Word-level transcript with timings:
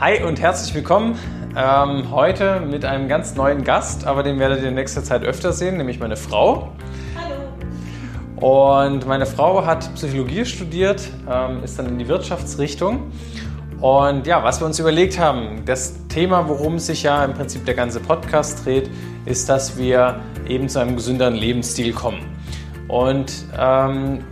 Hi 0.00 0.24
und 0.24 0.40
herzlich 0.40 0.74
willkommen. 0.74 1.16
Ähm, 1.56 2.10
heute 2.10 2.58
mit 2.58 2.84
einem 2.84 3.06
ganz 3.06 3.36
neuen 3.36 3.62
Gast, 3.62 4.08
aber 4.08 4.24
den 4.24 4.40
werdet 4.40 4.60
ihr 4.60 4.70
in 4.70 4.74
nächster 4.74 5.04
Zeit 5.04 5.22
öfter 5.22 5.52
sehen, 5.52 5.76
nämlich 5.76 6.00
meine 6.00 6.16
Frau. 6.16 6.72
Hallo. 7.16 8.88
Und 8.88 9.06
meine 9.06 9.24
Frau 9.24 9.64
hat 9.64 9.94
Psychologie 9.94 10.46
studiert, 10.46 11.08
ähm, 11.30 11.62
ist 11.62 11.78
dann 11.78 11.86
in 11.86 11.98
die 12.00 12.08
Wirtschaftsrichtung. 12.08 13.12
Und 13.80 14.26
ja, 14.26 14.42
was 14.42 14.60
wir 14.60 14.66
uns 14.66 14.80
überlegt 14.80 15.16
haben, 15.20 15.64
das 15.64 15.94
Thema, 16.08 16.48
worum 16.48 16.80
sich 16.80 17.04
ja 17.04 17.24
im 17.24 17.34
Prinzip 17.34 17.64
der 17.64 17.74
ganze 17.74 18.00
Podcast 18.00 18.66
dreht, 18.66 18.90
ist, 19.26 19.48
dass 19.48 19.78
wir 19.78 20.20
eben 20.48 20.68
zu 20.68 20.80
einem 20.80 20.96
gesünderen 20.96 21.34
Lebensstil 21.34 21.92
kommen. 21.92 22.18
Und 22.88 23.32
ähm, 23.56 24.24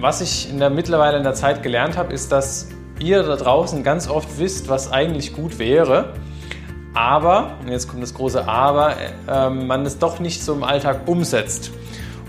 was 0.00 0.22
ich 0.22 0.48
in 0.50 0.58
der 0.58 0.70
mittlerweile 0.70 1.18
in 1.18 1.22
der 1.22 1.34
Zeit 1.34 1.62
gelernt 1.62 1.98
habe, 1.98 2.14
ist, 2.14 2.32
dass 2.32 2.71
ihr 3.02 3.22
da 3.22 3.36
draußen 3.36 3.82
ganz 3.82 4.08
oft 4.08 4.38
wisst, 4.38 4.68
was 4.68 4.90
eigentlich 4.92 5.34
gut 5.34 5.58
wäre. 5.58 6.14
Aber, 6.94 7.56
jetzt 7.68 7.88
kommt 7.88 8.02
das 8.02 8.14
große 8.14 8.46
Aber, 8.46 8.94
äh, 9.28 9.50
man 9.50 9.86
es 9.86 9.98
doch 9.98 10.20
nicht 10.20 10.42
so 10.42 10.52
im 10.52 10.62
Alltag 10.62 11.02
umsetzt. 11.06 11.70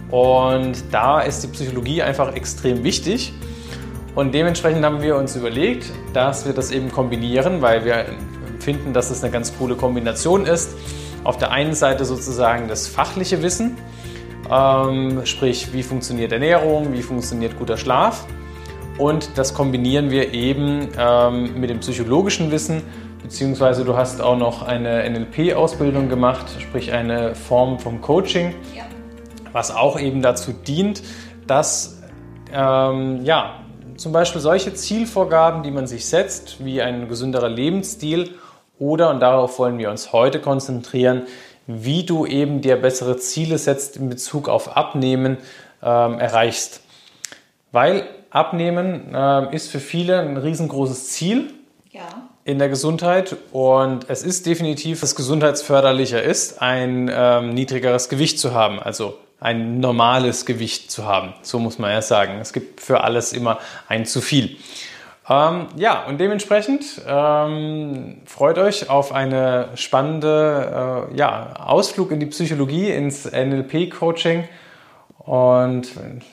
Und 0.10 0.84
da 0.92 1.22
ist 1.22 1.44
die 1.44 1.48
Psychologie 1.48 2.02
einfach 2.02 2.36
extrem 2.36 2.84
wichtig. 2.84 3.34
Und 4.16 4.34
dementsprechend 4.34 4.86
haben 4.86 5.02
wir 5.02 5.16
uns 5.16 5.36
überlegt, 5.36 5.92
dass 6.14 6.46
wir 6.46 6.54
das 6.54 6.72
eben 6.72 6.92
kombinieren, 6.92 7.62
weil 7.62 7.84
wir 7.84 8.06
finden, 8.60 8.94
dass 8.94 9.10
es 9.10 9.24
eine 9.24 9.32
ganz 9.32 9.58
coole 9.58 9.76
Kombination 9.76 10.46
ist. 10.46 10.76
Auf 11.24 11.38
der 11.38 11.52
einen 11.52 11.74
Seite 11.74 12.06
sozusagen 12.06 12.68
das 12.68 12.88
fachliche 12.88 13.42
Wissen, 13.42 13.78
ähm, 14.52 15.26
sprich 15.26 15.74
wie 15.74 15.84
funktioniert 15.84 16.32
Ernährung, 16.32 16.94
wie 16.94 17.02
funktioniert 17.02 17.58
guter 17.58 17.78
Schlaf. 17.78 18.26
Und 18.98 19.38
das 19.38 19.54
kombinieren 19.54 20.12
wir 20.12 20.34
eben 20.34 20.90
ähm, 20.98 21.60
mit 21.60 21.70
dem 21.70 21.80
psychologischen 21.80 22.52
Wissen, 22.52 22.84
beziehungsweise 23.22 23.84
du 23.86 23.98
hast 23.98 24.22
auch 24.22 24.38
noch 24.38 24.62
eine 24.62 25.10
NLP-Ausbildung 25.10 26.10
gemacht, 26.10 26.46
sprich 26.60 26.92
eine 26.92 27.34
Form 27.34 27.80
vom 27.80 28.02
Coaching, 28.02 28.54
Ja. 28.76 28.84
was 29.52 29.76
auch 29.76 30.00
eben 30.00 30.22
dazu 30.22 30.52
dient, 30.52 31.02
dass 31.48 32.02
ähm, 32.54 33.22
ja, 33.24 33.62
zum 33.98 34.12
Beispiel 34.12 34.42
solche 34.42 34.74
Zielvorgaben, 34.74 35.64
die 35.64 35.72
man 35.72 35.88
sich 35.88 36.06
setzt, 36.06 36.64
wie 36.64 36.82
ein 36.82 37.08
gesünderer 37.08 37.50
Lebensstil 37.50 38.36
oder, 38.78 39.10
und 39.10 39.20
darauf 39.22 39.58
wollen 39.58 39.78
wir 39.80 39.90
uns 39.90 40.14
heute 40.14 40.40
konzentrieren, 40.40 41.24
wie 41.66 42.06
du 42.06 42.26
eben 42.26 42.62
dir 42.62 42.76
bessere 42.76 43.18
Ziele 43.18 43.58
setzt 43.58 43.98
in 43.98 44.10
Bezug 44.10 44.50
auf 44.50 44.76
Abnehmen, 44.76 45.38
ähm, 45.82 46.20
erreichst. 46.20 46.82
Weil 47.72 48.04
Abnehmen 48.34 49.14
äh, 49.14 49.56
ist 49.56 49.72
für 49.72 49.80
viele 49.80 50.20
ein 50.20 50.38
riesengroßes 50.38 51.10
Ziel 51.10 51.54
Ja. 51.92 52.02
in 52.46 52.58
der 52.58 52.68
Gesundheit 52.68 53.38
und 53.52 54.10
es 54.10 54.24
ist 54.24 54.48
definitiv, 54.48 55.02
dass 55.02 55.16
gesundheitsförderlicher 55.16 56.22
ist, 56.22 56.60
ein 56.62 57.12
ähm, 57.14 57.54
niedrigeres 57.54 58.10
Gewicht 58.10 58.40
zu 58.40 58.54
haben, 58.54 58.80
also 58.80 59.18
ein 59.40 59.80
normales 59.80 60.48
Gewicht 60.48 60.90
zu 60.90 61.06
haben. 61.06 61.34
So 61.44 61.60
muss 61.60 61.78
man 61.78 61.92
ja 61.92 62.02
sagen. 62.02 62.40
Es 62.42 62.54
gibt 62.54 62.82
für 62.82 63.04
alles 63.04 63.34
immer 63.34 63.60
ein 63.88 64.06
zu 64.06 64.20
viel. 64.20 64.58
Ähm, 65.30 65.68
ja, 65.76 66.04
und 66.06 66.20
dementsprechend 66.20 66.84
ähm, 67.08 68.22
freut 68.26 68.58
euch 68.58 68.90
auf 68.90 69.14
eine 69.14 69.70
spannende 69.76 71.08
äh, 71.14 71.18
ja, 71.18 71.54
Ausflug 71.60 72.12
in 72.12 72.20
die 72.20 72.26
Psychologie, 72.26 72.90
ins 72.90 73.26
NLP-Coaching. 73.32 74.46
Und 75.26 75.88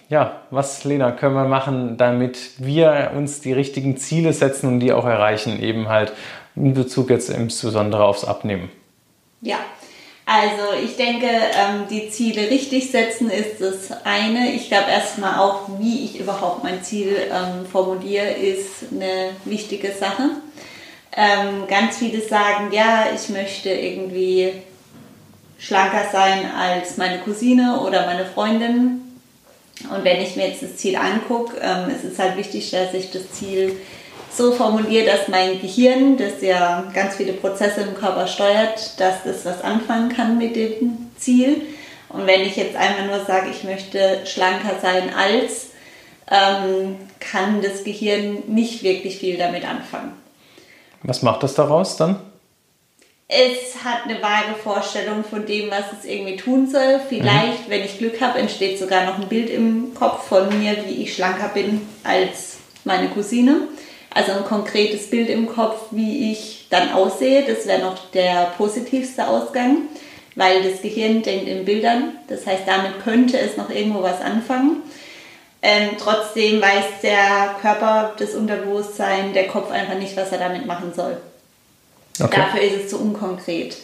ja, 0.09 0.43
was, 0.51 0.83
Lena, 0.85 1.13
können 1.13 1.35
wir 1.35 1.45
machen, 1.45 1.97
damit 1.97 2.39
wir 2.59 3.13
uns 3.17 3.41
die 3.41 3.53
richtigen 3.53 3.97
Ziele 3.97 4.33
setzen 4.33 4.67
und 4.67 4.81
die 4.81 4.93
auch 4.93 5.07
erreichen, 5.07 5.63
eben 5.63 5.89
halt 5.89 6.13
in 6.57 6.75
Bezug 6.75 7.11
jetzt 7.11 7.31
insbesondere 7.31 8.05
aufs 8.05 8.25
Abnehmen? 8.25 8.71
Ja. 9.43 9.59
Also 10.27 10.81
ich 10.85 10.97
denke, 10.97 11.27
ähm, 11.27 11.87
die 11.91 12.09
Ziele 12.09 12.51
richtig 12.51 12.93
setzen 12.93 13.31
ist 13.31 13.61
das 13.61 13.91
eine. 14.05 14.53
Ich 14.53 14.69
glaube 14.69 14.89
erstmal 14.89 15.41
auch, 15.41 15.63
wie 15.81 16.05
ich 16.05 16.21
überhaupt 16.21 16.63
mein 16.63 16.85
Ziel 16.85 17.17
ähm, 17.33 17.67
formuliere, 17.67 18.31
ist 18.31 18.93
eine 18.93 19.31
wichtige 19.45 19.91
Sache. 19.91 20.31
Ähm, 21.17 21.67
ganz 21.69 21.99
viele 21.99 22.21
sagen, 22.21 22.71
ja, 22.71 23.07
ich 23.13 23.29
möchte 23.29 23.71
irgendwie 23.71 24.53
schlanker 25.61 26.05
sein 26.11 26.51
als 26.59 26.97
meine 26.97 27.19
Cousine 27.19 27.81
oder 27.81 28.07
meine 28.07 28.25
Freundin. 28.25 29.03
Und 29.95 30.05
wenn 30.05 30.21
ich 30.21 30.37
mir 30.37 30.49
jetzt 30.49 30.63
das 30.63 30.77
Ziel 30.77 30.97
angucke, 30.97 31.57
ähm, 31.61 31.91
ist 31.91 32.05
es 32.05 32.19
halt 32.19 32.37
wichtig, 32.37 32.71
dass 32.71 32.93
ich 32.93 33.11
das 33.11 33.31
Ziel 33.33 33.77
so 34.33 34.53
formuliere, 34.53 35.07
dass 35.07 35.29
mein 35.29 35.61
Gehirn, 35.61 36.17
das 36.17 36.41
ja 36.41 36.91
ganz 36.95 37.17
viele 37.17 37.33
Prozesse 37.33 37.83
im 37.83 37.95
Körper 37.95 38.27
steuert, 38.27 38.99
dass 38.99 39.23
das 39.25 39.45
was 39.45 39.63
anfangen 39.63 40.09
kann 40.11 40.39
mit 40.39 40.57
dem 40.57 41.11
Ziel. 41.17 41.63
Und 42.09 42.27
wenn 42.27 42.43
ich 42.43 42.57
jetzt 42.57 42.77
einmal 42.77 43.07
nur 43.07 43.25
sage, 43.25 43.51
ich 43.51 43.65
möchte 43.65 44.21
schlanker 44.27 44.77
sein 44.81 45.15
als, 45.15 45.71
ähm, 46.31 46.97
kann 47.19 47.61
das 47.61 47.85
Gehirn 47.85 48.45
nicht 48.47 48.83
wirklich 48.83 49.19
viel 49.19 49.37
damit 49.37 49.69
anfangen. 49.69 50.13
Was 51.03 51.23
macht 51.23 51.43
das 51.43 51.55
daraus 51.55 51.97
dann? 51.97 52.19
Es 53.33 53.85
hat 53.85 54.07
eine 54.07 54.21
vage 54.21 54.57
Vorstellung 54.61 55.23
von 55.23 55.47
dem, 55.47 55.71
was 55.71 55.85
es 55.97 56.05
irgendwie 56.05 56.35
tun 56.35 56.69
soll. 56.69 57.01
Vielleicht, 57.09 57.69
wenn 57.69 57.85
ich 57.85 57.99
Glück 57.99 58.21
habe, 58.21 58.41
entsteht 58.41 58.77
sogar 58.77 59.05
noch 59.05 59.21
ein 59.21 59.29
Bild 59.29 59.49
im 59.51 59.95
Kopf 59.95 60.27
von 60.27 60.49
mir, 60.59 60.77
wie 60.85 61.05
ich 61.05 61.15
schlanker 61.15 61.49
bin 61.55 61.87
als 62.03 62.57
meine 62.83 63.07
Cousine. 63.07 63.69
Also 64.13 64.33
ein 64.33 64.45
konkretes 64.45 65.11
Bild 65.11 65.29
im 65.29 65.47
Kopf, 65.47 65.77
wie 65.93 66.33
ich 66.33 66.67
dann 66.71 66.93
aussehe. 66.93 67.45
Das 67.47 67.69
wäre 67.69 67.81
noch 67.81 68.11
der 68.11 68.53
positivste 68.59 69.29
Ausgang, 69.29 69.83
weil 70.35 70.69
das 70.69 70.83
Gehirn 70.83 71.23
denkt 71.23 71.47
in 71.47 71.65
Bildern. 71.65 72.17
Das 72.27 72.45
heißt, 72.47 72.65
damit 72.67 73.01
könnte 73.05 73.39
es 73.39 73.57
noch 73.57 73.71
irgendwo 73.71 74.03
was 74.03 74.21
anfangen. 74.21 74.83
Ähm, 75.63 75.91
trotzdem 76.01 76.61
weiß 76.61 77.01
der 77.05 77.55
Körper, 77.61 78.13
das 78.19 78.35
Unterbewusstsein, 78.35 79.35
der 79.35 79.47
Kopf 79.47 79.71
einfach 79.71 79.95
nicht, 79.95 80.17
was 80.17 80.33
er 80.33 80.39
damit 80.39 80.67
machen 80.67 80.93
soll. 80.97 81.17
Dafür 82.29 82.61
ist 82.61 82.85
es 82.85 82.91
zu 82.91 83.01
unkonkret. 83.01 83.77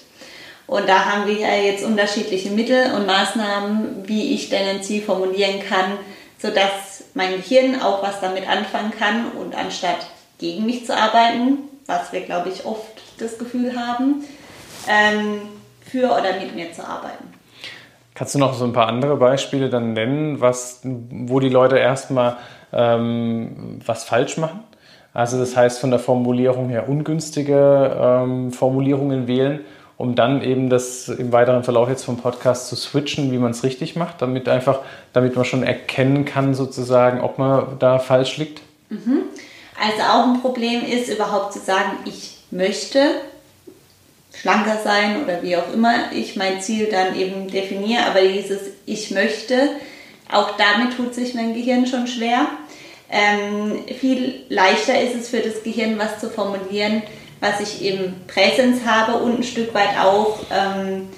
Und 0.66 0.88
da 0.88 1.04
haben 1.04 1.26
wir 1.26 1.34
ja 1.34 1.54
jetzt 1.54 1.84
unterschiedliche 1.84 2.50
Mittel 2.50 2.92
und 2.94 3.06
Maßnahmen, 3.06 4.08
wie 4.08 4.34
ich 4.34 4.48
denn 4.48 4.68
ein 4.68 4.82
Ziel 4.82 5.00
formulieren 5.00 5.60
kann, 5.60 5.92
sodass 6.38 7.04
mein 7.14 7.32
Gehirn 7.36 7.80
auch 7.80 8.02
was 8.02 8.20
damit 8.20 8.48
anfangen 8.48 8.90
kann 8.90 9.30
und 9.32 9.54
anstatt 9.54 10.06
gegen 10.38 10.66
mich 10.66 10.84
zu 10.84 10.96
arbeiten, 10.96 11.58
was 11.86 12.12
wir, 12.12 12.22
glaube 12.22 12.48
ich, 12.48 12.64
oft 12.64 13.00
das 13.18 13.38
Gefühl 13.38 13.78
haben, 13.78 14.24
ähm, 14.88 15.40
für 15.80 16.06
oder 16.06 16.38
mit 16.40 16.54
mir 16.54 16.72
zu 16.72 16.86
arbeiten. 16.86 17.32
Kannst 18.14 18.34
du 18.34 18.38
noch 18.38 18.54
so 18.54 18.64
ein 18.64 18.72
paar 18.72 18.88
andere 18.88 19.16
Beispiele 19.16 19.70
dann 19.70 19.92
nennen, 19.92 20.40
was, 20.40 20.80
wo 20.82 21.38
die 21.38 21.48
Leute 21.48 21.78
erstmal 21.78 22.38
ähm, 22.72 23.80
was 23.84 24.04
falsch 24.04 24.36
machen? 24.36 24.64
Also 25.16 25.38
das 25.38 25.56
heißt 25.56 25.78
von 25.78 25.88
der 25.88 25.98
Formulierung 25.98 26.68
her 26.68 26.90
ungünstige 26.90 27.96
ähm, 27.98 28.52
Formulierungen 28.52 29.26
wählen, 29.26 29.60
um 29.96 30.14
dann 30.14 30.42
eben 30.42 30.68
das 30.68 31.08
im 31.08 31.32
weiteren 31.32 31.64
Verlauf 31.64 31.88
jetzt 31.88 32.04
vom 32.04 32.18
Podcast 32.18 32.68
zu 32.68 32.76
switchen, 32.76 33.32
wie 33.32 33.38
man 33.38 33.52
es 33.52 33.64
richtig 33.64 33.96
macht, 33.96 34.20
damit 34.20 34.46
einfach, 34.46 34.80
damit 35.14 35.34
man 35.34 35.46
schon 35.46 35.62
erkennen 35.62 36.26
kann 36.26 36.52
sozusagen, 36.52 37.22
ob 37.22 37.38
man 37.38 37.78
da 37.78 37.98
falsch 37.98 38.36
liegt. 38.36 38.60
Also 39.82 40.02
auch 40.02 40.34
ein 40.34 40.42
Problem 40.42 40.84
ist 40.84 41.08
überhaupt 41.08 41.54
zu 41.54 41.60
sagen, 41.60 41.92
ich 42.04 42.36
möchte 42.50 42.98
schlanker 44.38 44.76
sein 44.84 45.24
oder 45.24 45.42
wie 45.42 45.56
auch 45.56 45.72
immer 45.72 46.12
ich 46.12 46.36
mein 46.36 46.60
Ziel 46.60 46.88
dann 46.90 47.18
eben 47.18 47.48
definiere, 47.48 48.04
aber 48.04 48.20
dieses 48.20 48.60
ich 48.84 49.12
möchte, 49.12 49.70
auch 50.30 50.58
damit 50.58 50.94
tut 50.94 51.14
sich 51.14 51.32
mein 51.32 51.54
Gehirn 51.54 51.86
schon 51.86 52.06
schwer. 52.06 52.48
Ähm, 53.10 53.84
viel 54.00 54.44
leichter 54.48 55.00
ist 55.00 55.14
es 55.14 55.28
für 55.28 55.40
das 55.40 55.62
Gehirn, 55.62 55.98
was 55.98 56.18
zu 56.18 56.28
formulieren, 56.28 57.02
was 57.40 57.60
ich 57.60 57.84
im 57.86 58.14
Präsens 58.26 58.84
habe 58.84 59.18
und 59.18 59.38
ein 59.38 59.42
Stück 59.42 59.72
weit 59.74 59.98
auch, 60.02 60.40
ähm, 60.50 61.08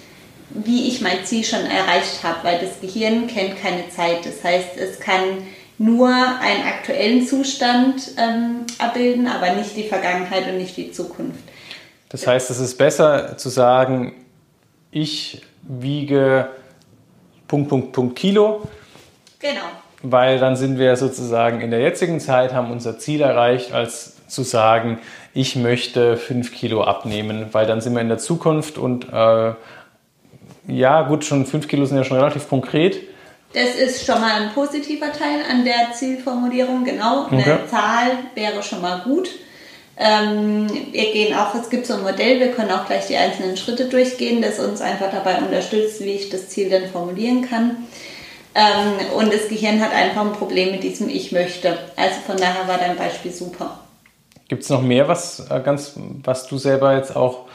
wie 0.51 0.89
ich 0.89 1.01
mein 1.01 1.25
Ziel 1.25 1.45
schon 1.45 1.65
erreicht 1.65 2.23
habe, 2.23 2.39
weil 2.43 2.59
das 2.59 2.81
Gehirn 2.81 3.27
kennt 3.27 3.61
keine 3.61 3.89
Zeit. 3.91 4.25
Das 4.25 4.43
heißt, 4.43 4.77
es 4.77 5.01
kann 5.01 5.47
nur 5.79 6.09
einen 6.09 6.67
aktuellen 6.67 7.27
Zustand 7.27 8.12
ähm, 8.17 8.67
abbilden, 8.79 9.29
aber 9.29 9.53
nicht 9.53 9.77
die 9.77 9.89
Vergangenheit 9.89 10.47
und 10.49 10.59
nicht 10.59 10.77
die 10.77 10.91
Zukunft. 10.93 11.41
Das 12.09 12.27
heißt, 12.27 12.51
es 12.51 12.59
ist 12.59 12.77
besser 12.77 13.37
zu 13.37 13.49
sagen, 13.49 14.15
ich 14.91 15.43
wiege 15.62 16.51
Punkt, 17.47 17.69
Punkt, 17.69 17.93
Punkt 17.93 18.17
Kilo, 18.17 18.62
Genau. 19.39 19.71
Weil 20.03 20.39
dann 20.39 20.56
sind 20.56 20.79
wir 20.79 20.97
sozusagen 20.97 21.61
in 21.61 21.71
der 21.71 21.81
jetzigen 21.81 22.21
Zeit, 22.21 22.53
haben 22.53 22.71
unser 22.71 22.99
Ziel 22.99 23.21
erreicht, 23.21 23.73
als 23.73 24.15
zu 24.29 24.43
sagen, 24.43 24.99
ich 25.35 25.56
möchte 25.56 26.17
5 26.17 26.53
Kilo 26.53 26.85
abnehmen, 26.85 27.47
weil 27.53 27.67
dann 27.67 27.81
sind 27.81 27.95
wir 27.95 28.00
in 28.00 28.09
der 28.09 28.19
Zukunft 28.19 28.79
und 28.79 29.06
äh, 29.12 29.53
ja, 30.69 31.03
gut, 31.03 31.25
schon 31.25 31.47
5 31.47 31.67
Kilo 31.69 31.85
sind 31.87 31.97
ja 31.97 32.05
schon 32.05 32.19
relativ 32.19 32.49
konkret. 32.49 33.00
Das 33.55 33.75
ist 33.75 34.05
schon 34.05 34.21
mal 34.21 34.43
ein 34.43 34.53
positiver 34.53 35.11
Teil 35.11 35.41
an 35.50 35.65
der 35.65 35.93
Zielformulierung, 35.95 36.85
genau. 36.85 37.27
Eine 37.31 37.41
Okay. 37.41 37.56
Zahl 37.71 38.11
wäre 38.35 38.62
schon 38.62 38.83
mal 38.83 39.00
gut. 39.00 39.31
Ähm, 39.97 40.69
wir 40.93 41.12
gehen 41.12 41.35
auch, 41.35 41.55
es 41.55 41.71
gibt 41.71 41.87
so 41.87 41.95
ein 41.95 42.03
Modell, 42.03 42.39
wir 42.39 42.53
können 42.53 42.71
auch 42.71 42.87
gleich 42.87 43.06
die 43.06 43.17
einzelnen 43.17 43.56
Schritte 43.56 43.87
durchgehen, 43.87 44.43
das 44.43 44.61
uns 44.61 44.81
einfach 44.81 45.11
dabei 45.11 45.39
unterstützt, 45.39 46.05
wie 46.05 46.11
ich 46.12 46.29
das 46.29 46.50
Ziel 46.50 46.69
dann 46.69 46.87
formulieren 46.89 47.49
kann. 47.49 47.89
Ähm, 48.59 49.13
und 49.17 49.33
das 49.33 49.49
Gehirn 49.49 49.81
hat 49.81 49.95
einfach 49.95 50.23
ein 50.23 50.33
Problem 50.33 50.73
mit 50.73 50.83
diesem 50.83 51.09
Ich 51.09 51.31
möchte. 51.31 51.79
Also 51.95 52.21
von 52.27 52.37
daher 52.37 52.67
war 52.67 52.77
dein 52.77 52.97
Beispiel 52.97 53.31
super. 53.31 53.79
Gibt 54.49 54.65
es 54.65 54.69
noch 54.69 54.83
mehr, 54.83 55.07
was, 55.07 55.49
äh, 55.49 55.61
ganz, 55.61 55.95
was 56.25 56.49
du 56.49 56.59
selber 56.59 56.97
jetzt 56.97 57.15
auch 57.15 57.47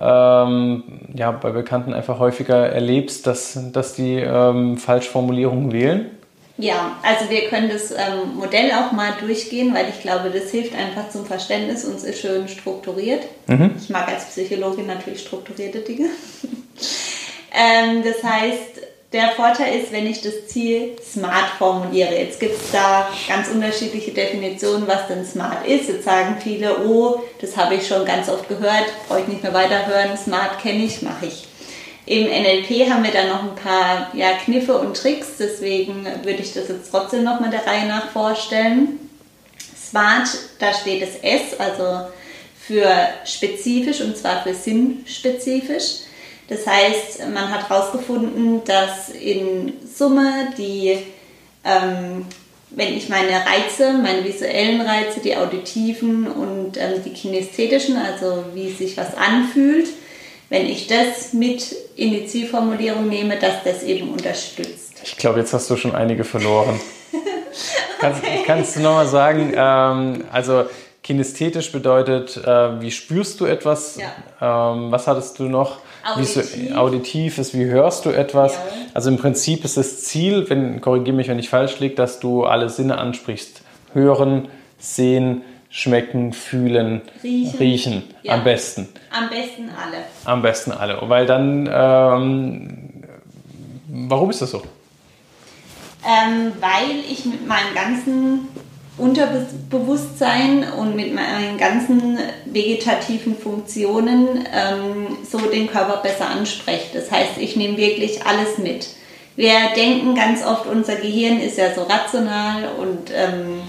ähm, 0.00 0.82
ja, 1.14 1.30
bei 1.32 1.50
Bekannten 1.50 1.92
einfach 1.92 2.18
häufiger 2.18 2.68
erlebst, 2.68 3.26
dass, 3.26 3.58
dass 3.72 3.94
die 3.94 4.14
ähm, 4.14 4.78
Falschformulierungen 4.78 5.72
wählen? 5.72 6.10
Ja, 6.56 6.96
also 7.02 7.28
wir 7.28 7.48
können 7.48 7.68
das 7.68 7.90
ähm, 7.90 8.36
Modell 8.36 8.70
auch 8.72 8.92
mal 8.92 9.12
durchgehen, 9.20 9.74
weil 9.74 9.90
ich 9.90 10.00
glaube, 10.00 10.30
das 10.30 10.50
hilft 10.50 10.74
einfach 10.74 11.10
zum 11.10 11.26
Verständnis 11.26 11.84
und 11.84 11.96
es 11.96 12.04
ist 12.04 12.20
schön 12.20 12.48
strukturiert. 12.48 13.24
Mhm. 13.46 13.72
Ich 13.78 13.90
mag 13.90 14.08
als 14.08 14.24
Psychologin 14.30 14.86
natürlich 14.86 15.20
strukturierte 15.20 15.80
Dinge. 15.80 16.06
ähm, 17.52 18.02
das 18.02 18.22
heißt, 18.22 18.85
der 19.12 19.30
Vorteil 19.30 19.80
ist, 19.80 19.92
wenn 19.92 20.06
ich 20.06 20.20
das 20.20 20.48
Ziel 20.48 20.96
smart 21.02 21.50
formuliere. 21.58 22.18
Jetzt 22.18 22.40
gibt 22.40 22.60
es 22.60 22.72
da 22.72 23.08
ganz 23.28 23.48
unterschiedliche 23.48 24.10
Definitionen, 24.10 24.88
was 24.88 25.06
denn 25.06 25.24
smart 25.24 25.66
ist. 25.66 25.88
Jetzt 25.88 26.04
sagen 26.04 26.36
viele, 26.42 26.84
oh, 26.84 27.22
das 27.40 27.56
habe 27.56 27.76
ich 27.76 27.86
schon 27.86 28.04
ganz 28.04 28.28
oft 28.28 28.48
gehört, 28.48 28.86
brauche 29.06 29.20
ich 29.20 29.28
nicht 29.28 29.42
mehr 29.42 29.54
weiterhören, 29.54 30.16
smart 30.16 30.60
kenne 30.60 30.84
ich, 30.84 31.02
mache 31.02 31.26
ich. 31.26 31.46
Im 32.06 32.24
NLP 32.24 32.88
haben 32.88 33.02
wir 33.02 33.10
dann 33.10 33.28
noch 33.28 33.42
ein 33.42 33.56
paar 33.56 34.10
ja, 34.14 34.34
Kniffe 34.44 34.78
und 34.78 34.96
Tricks, 34.96 35.38
deswegen 35.38 36.06
würde 36.22 36.40
ich 36.40 36.52
das 36.52 36.68
jetzt 36.68 36.90
trotzdem 36.90 37.24
nochmal 37.24 37.50
der 37.50 37.66
Reihe 37.66 37.86
nach 37.86 38.10
vorstellen. 38.10 39.00
Smart, 39.76 40.28
da 40.58 40.72
steht 40.72 41.02
das 41.02 41.16
S, 41.22 41.58
also 41.58 42.06
für 42.60 42.88
spezifisch 43.24 44.00
und 44.00 44.16
zwar 44.16 44.42
für 44.42 44.54
sinnspezifisch. 44.54 46.05
Das 46.48 46.66
heißt, 46.66 47.28
man 47.32 47.50
hat 47.50 47.68
herausgefunden, 47.68 48.62
dass 48.64 49.08
in 49.10 49.74
Summe 49.84 50.52
die, 50.56 50.96
ähm, 51.64 52.24
wenn 52.70 52.96
ich 52.96 53.08
meine 53.08 53.32
Reize, 53.32 53.94
meine 53.94 54.24
visuellen 54.24 54.80
Reize, 54.80 55.20
die 55.20 55.36
auditiven 55.36 56.28
und 56.28 56.76
ähm, 56.76 57.02
die 57.04 57.12
kinästhetischen, 57.12 57.96
also 57.96 58.44
wie 58.54 58.70
sich 58.70 58.96
was 58.96 59.16
anfühlt, 59.16 59.88
wenn 60.48 60.66
ich 60.66 60.86
das 60.86 61.32
mit 61.32 61.74
in 61.96 62.12
die 62.12 62.26
Zielformulierung 62.26 63.08
nehme, 63.08 63.36
dass 63.38 63.64
das 63.64 63.82
eben 63.82 64.10
unterstützt. 64.10 64.92
Ich 65.02 65.16
glaube, 65.16 65.40
jetzt 65.40 65.52
hast 65.52 65.68
du 65.68 65.76
schon 65.76 65.94
einige 65.96 66.22
verloren. 66.22 66.78
kannst, 68.00 68.22
okay. 68.22 68.42
kannst, 68.46 68.76
du 68.76 68.80
nochmal 68.80 69.08
sagen, 69.08 69.52
ähm, 69.56 70.24
also 70.30 70.66
kinästhetisch 71.02 71.72
bedeutet, 71.72 72.36
äh, 72.36 72.80
wie 72.80 72.90
spürst 72.92 73.40
du 73.40 73.46
etwas? 73.46 73.96
Ja. 73.96 74.72
Ähm, 74.74 74.92
was 74.92 75.08
hattest 75.08 75.38
du 75.40 75.44
noch? 75.44 75.78
Auditiv. 76.06 76.76
auditiv 76.76 77.38
ist, 77.38 77.54
wie 77.54 77.64
hörst 77.64 78.06
du 78.06 78.10
etwas? 78.10 78.54
Ja. 78.54 78.60
Also 78.94 79.10
im 79.10 79.16
Prinzip 79.16 79.64
ist 79.64 79.76
das 79.76 80.04
Ziel, 80.04 80.48
wenn, 80.48 80.80
korrigiere 80.80 81.16
mich, 81.16 81.28
wenn 81.28 81.38
ich 81.38 81.48
falsch 81.48 81.80
liege, 81.80 81.94
dass 81.94 82.20
du 82.20 82.44
alle 82.44 82.68
Sinne 82.70 82.98
ansprichst. 82.98 83.62
Hören, 83.92 84.48
sehen, 84.78 85.42
schmecken, 85.70 86.32
fühlen, 86.32 87.02
riechen, 87.22 87.58
riechen. 87.58 88.02
Ja. 88.22 88.34
am 88.34 88.44
besten. 88.44 88.88
Am 89.10 89.28
besten 89.28 89.68
alle. 89.70 89.98
Am 90.24 90.42
besten 90.42 90.72
alle. 90.72 90.98
Weil 91.02 91.26
dann, 91.26 91.68
ähm, 91.72 93.02
warum 93.88 94.30
ist 94.30 94.42
das 94.42 94.52
so? 94.52 94.62
Ähm, 96.06 96.52
weil 96.60 97.00
ich 97.10 97.24
mit 97.24 97.46
meinem 97.48 97.74
ganzen 97.74 98.48
Unterbewusstsein 98.98 100.64
und 100.72 100.96
mit 100.96 101.14
meinen 101.14 101.58
ganzen 101.58 102.18
vegetativen 102.46 103.36
Funktionen 103.36 104.46
ähm, 104.54 105.18
so 105.30 105.38
den 105.38 105.66
Körper 105.66 105.98
besser 105.98 106.28
anspreche. 106.28 106.86
Das 106.94 107.10
heißt, 107.10 107.32
ich 107.38 107.56
nehme 107.56 107.76
wirklich 107.76 108.24
alles 108.24 108.56
mit. 108.56 108.88
Wir 109.36 109.52
denken 109.76 110.14
ganz 110.14 110.42
oft, 110.42 110.66
unser 110.66 110.96
Gehirn 110.96 111.40
ist 111.40 111.58
ja 111.58 111.74
so 111.74 111.82
rational 111.82 112.70
und 112.78 113.10
ähm, 113.14 113.60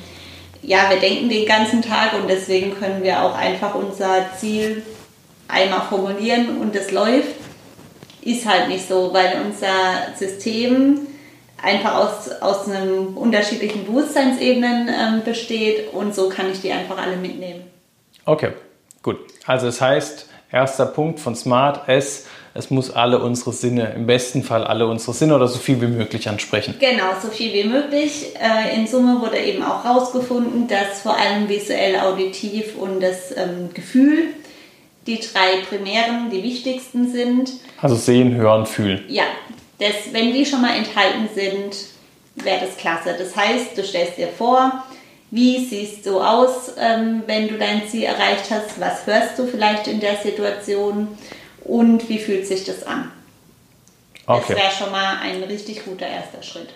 ja, 0.61 0.89
wir 0.89 0.97
denken 0.97 1.27
den 1.27 1.45
ganzen 1.45 1.81
Tag 1.81 2.13
und 2.13 2.29
deswegen 2.29 2.73
können 2.79 3.03
wir 3.03 3.21
auch 3.21 3.35
einfach 3.35 3.75
unser 3.75 4.27
Ziel 4.37 4.83
einmal 5.49 5.81
formulieren 5.89 6.57
und 6.59 6.73
es 6.73 6.91
läuft. 6.91 7.35
Ist 8.21 8.45
halt 8.45 8.69
nicht 8.69 8.87
so, 8.87 9.13
weil 9.13 9.41
unser 9.45 10.15
System 10.17 11.07
einfach 11.61 11.95
aus, 11.95 12.29
aus 12.41 12.69
einem 12.69 13.17
unterschiedlichen 13.17 13.85
Bewusstseinsebenen 13.85 14.89
ähm, 14.89 15.23
besteht 15.23 15.93
und 15.93 16.13
so 16.13 16.29
kann 16.29 16.51
ich 16.51 16.61
die 16.61 16.71
einfach 16.71 16.97
alle 16.97 17.17
mitnehmen. 17.17 17.63
Okay, 18.25 18.51
gut. 19.01 19.17
Also 19.45 19.67
das 19.67 19.81
heißt, 19.81 20.29
erster 20.51 20.85
Punkt 20.85 21.19
von 21.19 21.35
Smart 21.35 21.87
S, 21.87 22.25
es 22.53 22.71
muss 22.71 22.89
alle 22.89 23.19
unsere 23.19 23.53
Sinne, 23.53 23.93
im 23.95 24.07
besten 24.07 24.43
Fall 24.43 24.63
alle 24.63 24.87
unsere 24.87 25.13
Sinne 25.13 25.35
oder 25.35 25.47
so 25.47 25.59
viel 25.59 25.79
wie 25.79 25.87
möglich 25.87 26.27
ansprechen. 26.27 26.75
Genau, 26.79 27.11
so 27.21 27.27
viel 27.27 27.53
wie 27.53 27.69
möglich. 27.69 28.33
Äh, 28.35 28.75
in 28.75 28.87
Summe 28.87 29.21
wurde 29.21 29.37
eben 29.37 29.63
auch 29.63 29.83
herausgefunden, 29.83 30.67
dass 30.67 31.01
vor 31.01 31.15
allem 31.15 31.47
visuell, 31.47 31.99
auditiv 31.99 32.75
und 32.75 32.99
das 33.01 33.35
ähm, 33.37 33.69
Gefühl 33.73 34.33
die 35.07 35.19
drei 35.19 35.61
primären, 35.69 36.29
die 36.29 36.43
wichtigsten 36.43 37.09
sind. 37.09 37.53
Also 37.81 37.95
sehen, 37.95 38.35
hören, 38.35 38.65
fühlen. 38.65 39.05
Ja, 39.07 39.23
das, 39.79 40.11
wenn 40.11 40.33
die 40.33 40.45
schon 40.45 40.61
mal 40.61 40.75
enthalten 40.75 41.29
sind, 41.33 41.75
wäre 42.35 42.65
das 42.65 42.77
klasse. 42.77 43.15
Das 43.17 43.35
heißt, 43.35 43.77
du 43.77 43.83
stellst 43.83 44.17
dir 44.17 44.27
vor, 44.27 44.83
wie 45.29 45.65
siehst 45.65 46.05
du 46.05 46.21
aus, 46.21 46.71
ähm, 46.79 47.23
wenn 47.25 47.47
du 47.47 47.57
dein 47.57 47.87
Ziel 47.87 48.03
erreicht 48.03 48.49
hast? 48.49 48.79
Was 48.79 49.05
hörst 49.05 49.37
du 49.37 49.45
vielleicht 49.45 49.87
in 49.87 49.99
der 49.99 50.15
Situation? 50.17 51.17
Und 51.63 52.07
wie 52.07 52.19
fühlt 52.19 52.47
sich 52.47 52.63
das 52.63 52.83
an? 52.83 53.11
Okay. 54.25 54.53
Das 54.53 54.57
wäre 54.57 54.71
schon 54.71 54.91
mal 54.91 55.17
ein 55.21 55.43
richtig 55.43 55.83
guter 55.85 56.07
erster 56.07 56.43
Schritt. 56.43 56.69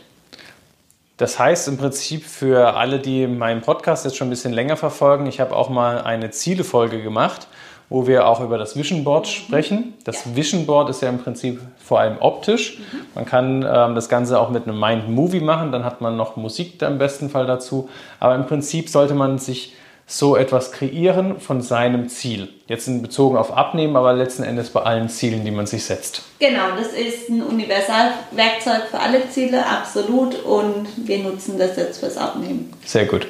Das 1.17 1.37
heißt 1.37 1.67
im 1.67 1.77
Prinzip 1.77 2.25
für 2.25 2.75
alle, 2.75 2.99
die 2.99 3.27
meinen 3.27 3.61
Podcast 3.61 4.05
jetzt 4.05 4.17
schon 4.17 4.27
ein 4.27 4.31
bisschen 4.31 4.53
länger 4.53 4.75
verfolgen, 4.75 5.27
ich 5.27 5.39
habe 5.39 5.55
auch 5.55 5.69
mal 5.69 6.01
eine 6.01 6.31
Zielefolge 6.31 7.03
gemacht 7.03 7.47
wo 7.91 8.07
wir 8.07 8.25
auch 8.25 8.39
über 8.39 8.57
das 8.57 8.77
Vision 8.77 9.03
Board 9.03 9.27
mhm. 9.27 9.31
sprechen. 9.31 9.93
Das 10.05 10.23
ja. 10.25 10.35
Vision 10.35 10.65
Board 10.65 10.89
ist 10.89 11.01
ja 11.01 11.09
im 11.09 11.19
Prinzip 11.19 11.59
vor 11.77 11.99
allem 11.99 12.17
optisch. 12.21 12.79
Mhm. 12.79 12.83
Man 13.15 13.25
kann 13.25 13.65
ähm, 13.69 13.95
das 13.95 14.07
Ganze 14.07 14.39
auch 14.39 14.49
mit 14.49 14.65
einem 14.65 14.79
Mind 14.79 15.09
Movie 15.09 15.41
machen, 15.41 15.73
dann 15.73 15.83
hat 15.83 15.99
man 15.99 16.15
noch 16.15 16.37
Musik 16.37 16.79
da 16.79 16.87
im 16.87 16.97
besten 16.97 17.29
Fall 17.29 17.45
dazu. 17.45 17.89
Aber 18.21 18.33
im 18.35 18.47
Prinzip 18.47 18.87
sollte 18.87 19.13
man 19.13 19.37
sich 19.39 19.75
so 20.07 20.37
etwas 20.37 20.71
kreieren 20.71 21.39
von 21.41 21.61
seinem 21.61 22.07
Ziel. 22.07 22.47
Jetzt 22.67 22.87
in 22.87 23.01
bezogen 23.01 23.35
auf 23.37 23.55
Abnehmen, 23.55 23.97
aber 23.97 24.13
letzten 24.13 24.43
Endes 24.43 24.69
bei 24.69 24.81
allen 24.81 25.09
Zielen, 25.09 25.43
die 25.43 25.51
man 25.51 25.65
sich 25.65 25.83
setzt. 25.83 26.23
Genau, 26.39 26.75
das 26.77 26.93
ist 26.93 27.29
ein 27.29 27.43
Universalwerkzeug 27.43 28.87
für 28.89 28.99
alle 28.99 29.29
Ziele, 29.29 29.65
absolut. 29.65 30.43
Und 30.43 30.87
wir 31.07 31.19
nutzen 31.19 31.59
das 31.59 31.75
jetzt 31.75 31.99
fürs 31.99 32.17
Abnehmen. 32.17 32.71
Sehr 32.85 33.05
gut. 33.05 33.27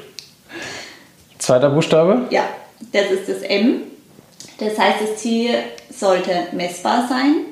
Zweiter 1.40 1.72
Buchstabe? 1.72 2.28
Ja, 2.30 2.44
das 2.94 3.12
ist 3.12 3.28
das 3.28 3.42
M. 3.42 3.91
Das 4.62 4.78
heißt, 4.78 4.98
das 5.02 5.18
Ziel 5.18 5.56
sollte 5.90 6.48
messbar 6.52 7.08
sein. 7.10 7.46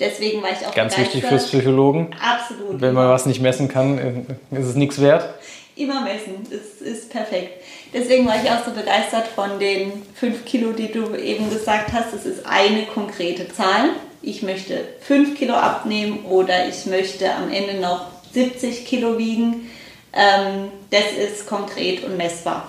Deswegen 0.00 0.42
war 0.42 0.48
ich 0.50 0.66
auch 0.66 0.74
Ganz 0.74 0.96
wichtig 0.96 1.22
fürs 1.22 1.48
Psychologen. 1.48 2.16
Absolut. 2.18 2.80
Wenn 2.80 2.94
man 2.94 3.10
was 3.10 3.26
nicht 3.26 3.42
messen 3.42 3.68
kann, 3.68 4.26
ist 4.50 4.66
es 4.66 4.74
nichts 4.74 4.98
wert. 5.02 5.34
Immer 5.76 6.00
messen, 6.00 6.46
das 6.50 6.86
ist 6.86 7.10
perfekt. 7.10 7.62
Deswegen 7.92 8.26
war 8.26 8.42
ich 8.42 8.50
auch 8.50 8.64
so 8.64 8.70
begeistert 8.70 9.26
von 9.26 9.58
den 9.58 9.92
5 10.14 10.46
Kilo, 10.46 10.72
die 10.72 10.90
du 10.90 11.14
eben 11.14 11.50
gesagt 11.50 11.92
hast. 11.92 12.14
Das 12.14 12.24
ist 12.24 12.46
eine 12.46 12.86
konkrete 12.86 13.46
Zahl. 13.52 13.90
Ich 14.22 14.42
möchte 14.42 14.80
5 15.02 15.36
Kilo 15.38 15.54
abnehmen 15.54 16.24
oder 16.24 16.66
ich 16.66 16.86
möchte 16.86 17.34
am 17.34 17.52
Ende 17.52 17.74
noch 17.82 18.06
70 18.32 18.86
Kilo 18.86 19.18
wiegen. 19.18 19.70
Ähm, 20.14 20.70
das 20.90 21.12
ist 21.18 21.46
konkret 21.46 22.02
und 22.04 22.16
messbar. 22.16 22.66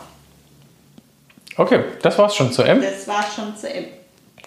Okay, 1.57 1.83
das 2.01 2.17
war's 2.17 2.35
schon 2.35 2.51
zu 2.51 2.63
M. 2.63 2.81
Das 2.81 3.07
war's 3.07 3.35
schon 3.35 3.55
zu 3.55 3.69
M. 3.69 3.85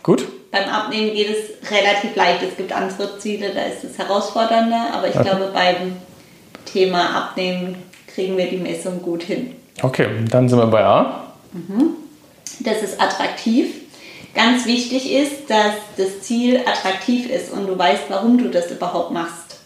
Gut. 0.03 0.27
Beim 0.51 0.69
Abnehmen 0.69 1.15
geht 1.15 1.29
es 1.29 1.71
relativ 1.71 2.15
leicht. 2.15 2.43
Es 2.43 2.57
gibt 2.57 2.73
andere 2.73 3.19
Ziele, 3.19 3.51
da 3.55 3.63
ist 3.63 3.85
es 3.85 3.99
herausfordernder, 3.99 4.91
aber 4.93 5.09
ich 5.09 5.15
okay. 5.17 5.25
glaube, 5.25 5.51
beim 5.53 5.97
Thema 6.65 7.17
Abnehmen 7.17 7.77
kriegen 8.07 8.37
wir 8.37 8.49
die 8.49 8.59
Messung 8.59 9.03
gut 9.03 9.23
hin. 9.23 9.57
Okay, 9.83 10.09
dann 10.31 10.49
sind 10.49 10.59
wir 10.59 10.67
bei 10.67 10.85
A. 10.85 11.33
Mhm. 11.53 11.97
Das 12.61 12.83
ist 12.83 13.01
attraktiv. 13.01 13.83
Ganz 14.35 14.67
wichtig 14.67 15.13
ist, 15.13 15.49
dass 15.49 15.75
das 15.97 16.21
Ziel 16.23 16.61
attraktiv 16.67 17.31
ist 17.31 17.53
und 17.53 17.67
du 17.67 17.79
weißt, 17.79 18.05
warum 18.09 18.39
du 18.39 18.49
das 18.51 18.71
überhaupt 18.71 19.13
machst. 19.13 19.61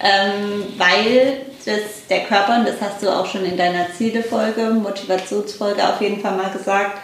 Ähm, 0.00 0.64
weil 0.76 1.38
das, 1.64 2.06
der 2.08 2.24
Körper, 2.24 2.58
und 2.58 2.68
das 2.68 2.80
hast 2.80 3.02
du 3.02 3.08
auch 3.08 3.26
schon 3.26 3.44
in 3.44 3.56
deiner 3.56 3.92
Zielefolge, 3.96 4.70
Motivationsfolge 4.70 5.86
auf 5.86 6.00
jeden 6.00 6.20
Fall 6.20 6.36
mal 6.36 6.50
gesagt, 6.50 6.98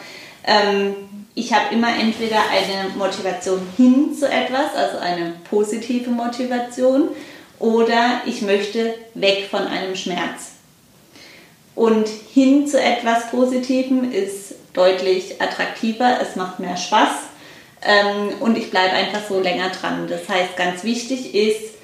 ähm, 0.47 0.95
ich 1.35 1.53
habe 1.53 1.75
immer 1.75 1.89
entweder 1.89 2.39
eine 2.51 2.91
Motivation 2.97 3.61
hin 3.77 4.15
zu 4.15 4.29
etwas, 4.29 4.75
also 4.77 4.99
eine 4.99 5.35
positive 5.49 6.11
Motivation, 6.11 7.09
oder 7.59 8.23
ich 8.25 8.43
möchte 8.43 8.95
weg 9.15 9.49
von 9.51 9.67
einem 9.67 9.95
Schmerz. 9.95 10.53
Und 11.75 12.09
hin 12.09 12.67
zu 12.67 12.81
etwas 12.81 13.31
Positivem 13.31 14.11
ist 14.11 14.55
deutlich 14.73 15.41
attraktiver, 15.41 16.19
es 16.21 16.37
macht 16.37 16.59
mehr 16.59 16.77
Spaß 16.77 17.11
ähm, 17.83 18.41
und 18.41 18.57
ich 18.59 18.71
bleibe 18.71 18.93
einfach 18.93 19.21
so 19.29 19.41
länger 19.41 19.71
dran. 19.71 20.07
Das 20.09 20.29
heißt, 20.29 20.57
ganz 20.57 20.85
wichtig 20.85 21.35
ist, 21.35 21.75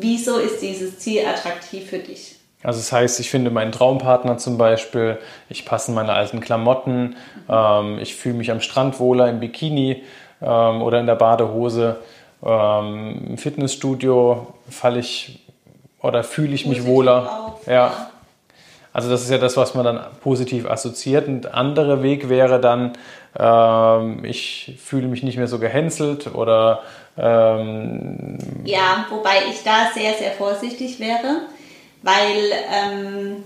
wieso 0.00 0.38
ist 0.38 0.60
dieses 0.60 0.98
Ziel 0.98 1.26
attraktiv 1.26 1.88
für 1.88 1.98
dich? 1.98 2.36
Also 2.62 2.78
das 2.78 2.92
heißt, 2.92 3.20
ich 3.20 3.30
finde 3.30 3.50
meinen 3.50 3.72
Traumpartner 3.72 4.38
zum 4.38 4.56
Beispiel, 4.56 5.18
ich 5.50 5.66
passe 5.66 5.90
in 5.90 5.94
meine 5.94 6.14
alten 6.14 6.40
Klamotten, 6.40 7.16
ähm, 7.48 7.98
ich 7.98 8.16
fühle 8.16 8.36
mich 8.36 8.50
am 8.50 8.60
Strand 8.60 8.98
wohler 9.00 9.28
im 9.28 9.38
Bikini 9.38 10.02
ähm, 10.40 10.82
oder 10.82 10.98
in 10.98 11.06
der 11.06 11.14
Badehose. 11.14 11.98
Ähm, 12.42 13.26
Im 13.28 13.38
Fitnessstudio 13.38 14.54
falle 14.70 15.00
ich 15.00 15.44
oder 16.00 16.24
fühle 16.24 16.54
ich 16.54 16.66
mich 16.66 16.84
wohler. 16.86 17.46
Auf, 17.46 17.66
ja. 17.66 18.10
Also 18.94 19.10
das 19.10 19.22
ist 19.22 19.30
ja 19.30 19.38
das, 19.38 19.56
was 19.56 19.74
man 19.74 19.84
dann 19.84 20.06
positiv 20.22 20.70
assoziiert. 20.70 21.26
Ein 21.26 21.44
anderer 21.46 22.04
Weg 22.04 22.28
wäre 22.28 22.60
dann, 22.60 22.92
ähm, 23.36 24.24
ich 24.24 24.78
fühle 24.82 25.08
mich 25.08 25.24
nicht 25.24 25.36
mehr 25.36 25.48
so 25.48 25.58
gehänselt 25.58 26.32
oder... 26.32 26.84
Ähm, 27.18 28.38
ja, 28.64 29.06
wobei 29.10 29.42
ich 29.50 29.64
da 29.64 29.90
sehr, 29.92 30.14
sehr 30.14 30.30
vorsichtig 30.30 31.00
wäre, 31.00 31.42
weil 32.02 32.52
ähm, 32.72 33.42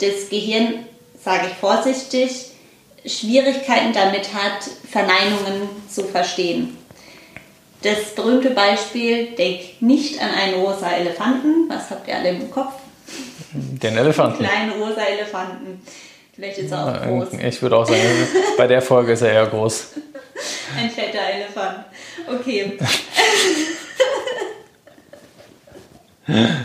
das 0.00 0.30
Gehirn, 0.30 0.74
sage 1.20 1.48
ich 1.48 1.54
vorsichtig, 1.54 2.52
Schwierigkeiten 3.04 3.92
damit 3.92 4.32
hat, 4.32 4.62
Verneinungen 4.88 5.68
zu 5.88 6.04
verstehen. 6.04 6.76
Das 7.82 8.14
berühmte 8.14 8.50
Beispiel, 8.50 9.34
denk 9.36 9.82
nicht 9.82 10.20
an 10.22 10.30
einen 10.30 10.54
rosa 10.54 10.90
Elefanten. 10.92 11.68
Was 11.68 11.90
habt 11.90 12.06
ihr 12.06 12.16
alle 12.16 12.30
im 12.30 12.50
Kopf? 12.50 12.74
Den 13.56 13.96
Elefanten. 13.96 14.38
Den 14.38 14.48
kleinen 14.48 14.72
rosa 14.72 15.02
Elefanten. 15.02 15.82
Vielleicht 16.34 16.58
ist 16.58 16.70
er 16.70 16.86
auch 16.86 17.02
groß. 17.02 17.28
Ich 17.42 17.62
würde 17.62 17.76
auch 17.78 17.86
sagen, 17.86 18.00
bei 18.58 18.66
der 18.66 18.82
Folge 18.82 19.12
ist 19.12 19.22
er 19.22 19.32
eher 19.32 19.46
groß. 19.46 19.92
Ein 20.78 20.90
fetter 20.90 21.20
Elefant. 21.32 21.86
Okay. 22.28 22.76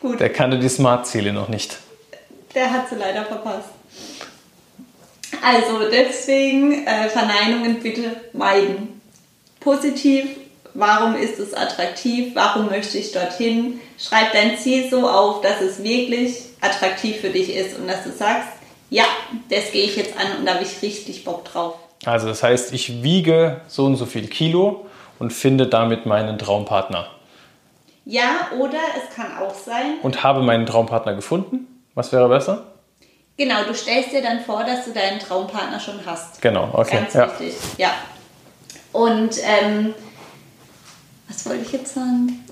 Gut. 0.00 0.18
Der 0.18 0.32
kannte 0.32 0.58
die 0.58 0.68
Smart-Ziele 0.68 1.32
noch 1.32 1.48
nicht. 1.48 1.78
Der 2.54 2.72
hat 2.72 2.88
sie 2.88 2.96
leider 2.96 3.24
verpasst. 3.24 3.68
Also 5.40 5.88
deswegen 5.90 6.86
äh, 6.86 7.08
Verneinungen 7.08 7.80
bitte 7.80 8.16
meiden. 8.32 9.00
Positiv, 9.60 10.28
warum 10.74 11.16
ist 11.16 11.38
es 11.38 11.54
attraktiv, 11.54 12.34
warum 12.34 12.66
möchte 12.66 12.98
ich 12.98 13.12
dorthin. 13.12 13.80
Schreib 13.98 14.32
dein 14.32 14.56
Ziel 14.56 14.88
so 14.90 15.08
auf, 15.08 15.40
dass 15.40 15.60
es 15.60 15.82
wirklich 15.82 16.36
attraktiv 16.60 17.20
für 17.20 17.30
dich 17.30 17.54
ist 17.54 17.78
und 17.78 17.88
dass 17.88 18.04
du 18.04 18.10
sagst, 18.10 18.48
ja, 18.90 19.04
das 19.48 19.72
gehe 19.72 19.84
ich 19.84 19.96
jetzt 19.96 20.16
an 20.18 20.38
und 20.38 20.46
da 20.46 20.54
habe 20.54 20.64
ich 20.64 20.82
richtig 20.82 21.24
Bock 21.24 21.44
drauf. 21.44 21.74
Also 22.04 22.26
das 22.26 22.42
heißt, 22.42 22.72
ich 22.72 23.02
wiege 23.02 23.60
so 23.68 23.86
und 23.86 23.96
so 23.96 24.06
viel 24.06 24.26
Kilo 24.26 24.86
und 25.18 25.32
finde 25.32 25.66
damit 25.66 26.04
meinen 26.04 26.38
Traumpartner. 26.38 27.08
Ja, 28.04 28.48
oder 28.58 28.78
es 28.96 29.14
kann 29.14 29.38
auch 29.38 29.54
sein. 29.54 29.94
Und 30.02 30.24
habe 30.24 30.42
meinen 30.42 30.66
Traumpartner 30.66 31.14
gefunden. 31.14 31.84
Was 31.94 32.12
wäre 32.12 32.28
besser? 32.28 32.66
Genau, 33.36 33.64
du 33.66 33.74
stellst 33.74 34.12
dir 34.12 34.22
dann 34.22 34.40
vor, 34.40 34.64
dass 34.64 34.84
du 34.84 34.92
deinen 34.92 35.18
Traumpartner 35.18 35.80
schon 35.80 36.00
hast. 36.04 36.42
Genau, 36.42 36.68
okay. 36.72 36.96
Ganz 36.96 37.14
ja. 37.14 37.30
wichtig, 37.30 37.54
ja. 37.78 37.90
Und 38.92 39.36
ähm, 39.42 39.94
was 41.32 41.46
wollte 41.46 41.62
ich 41.64 41.72
jetzt 41.72 41.94
sagen? 41.94 42.44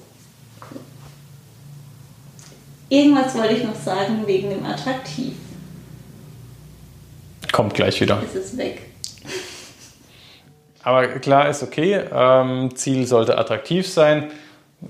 Irgendwas 2.89 3.35
wollte 3.35 3.55
ich 3.55 3.65
noch 3.65 3.75
sagen 3.75 4.27
wegen 4.27 4.51
dem 4.51 4.65
Attraktiv. 4.65 5.35
Kommt 7.53 7.75
gleich 7.75 8.01
wieder. 8.01 8.23
Ist 8.23 8.35
es 8.35 8.57
weg. 8.57 8.83
Aber 10.83 11.07
klar 11.19 11.49
ist 11.51 11.63
okay, 11.63 12.01
ähm, 12.11 12.75
Ziel 12.75 13.07
sollte 13.07 13.37
attraktiv 13.37 13.87
sein. 13.87 14.31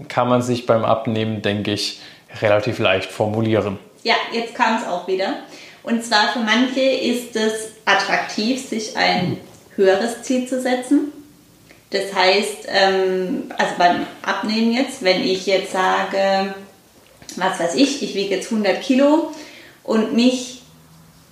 Kann 0.08 0.28
man 0.28 0.40
sich 0.40 0.66
beim 0.66 0.84
Abnehmen, 0.84 1.42
denke 1.42 1.72
ich, 1.72 2.00
relativ 2.40 2.78
leicht 2.78 3.10
formulieren. 3.10 3.78
Ja, 4.04 4.14
jetzt 4.32 4.54
kam 4.54 4.76
es 4.76 4.86
auch 4.86 5.08
wieder. 5.08 5.40
Und 5.82 6.04
zwar 6.04 6.28
für 6.32 6.38
manche 6.38 6.80
ist 6.80 7.34
es 7.34 7.72
attraktiv, 7.84 8.64
sich 8.64 8.96
ein 8.96 9.38
höheres 9.74 10.22
Ziel 10.22 10.46
zu 10.46 10.60
setzen. 10.60 11.12
Das 11.90 12.14
heißt, 12.14 12.68
ähm, 12.68 13.50
also 13.58 13.74
beim 13.76 14.06
Abnehmen 14.22 14.72
jetzt, 14.72 15.02
wenn 15.02 15.22
ich 15.22 15.46
jetzt 15.46 15.72
sage, 15.72 16.54
was 17.36 17.58
weiß 17.58 17.74
ich, 17.74 18.02
ich 18.02 18.14
wiege 18.14 18.36
jetzt 18.36 18.50
100 18.50 18.80
Kilo 18.80 19.32
und 19.82 20.14
mich 20.14 20.62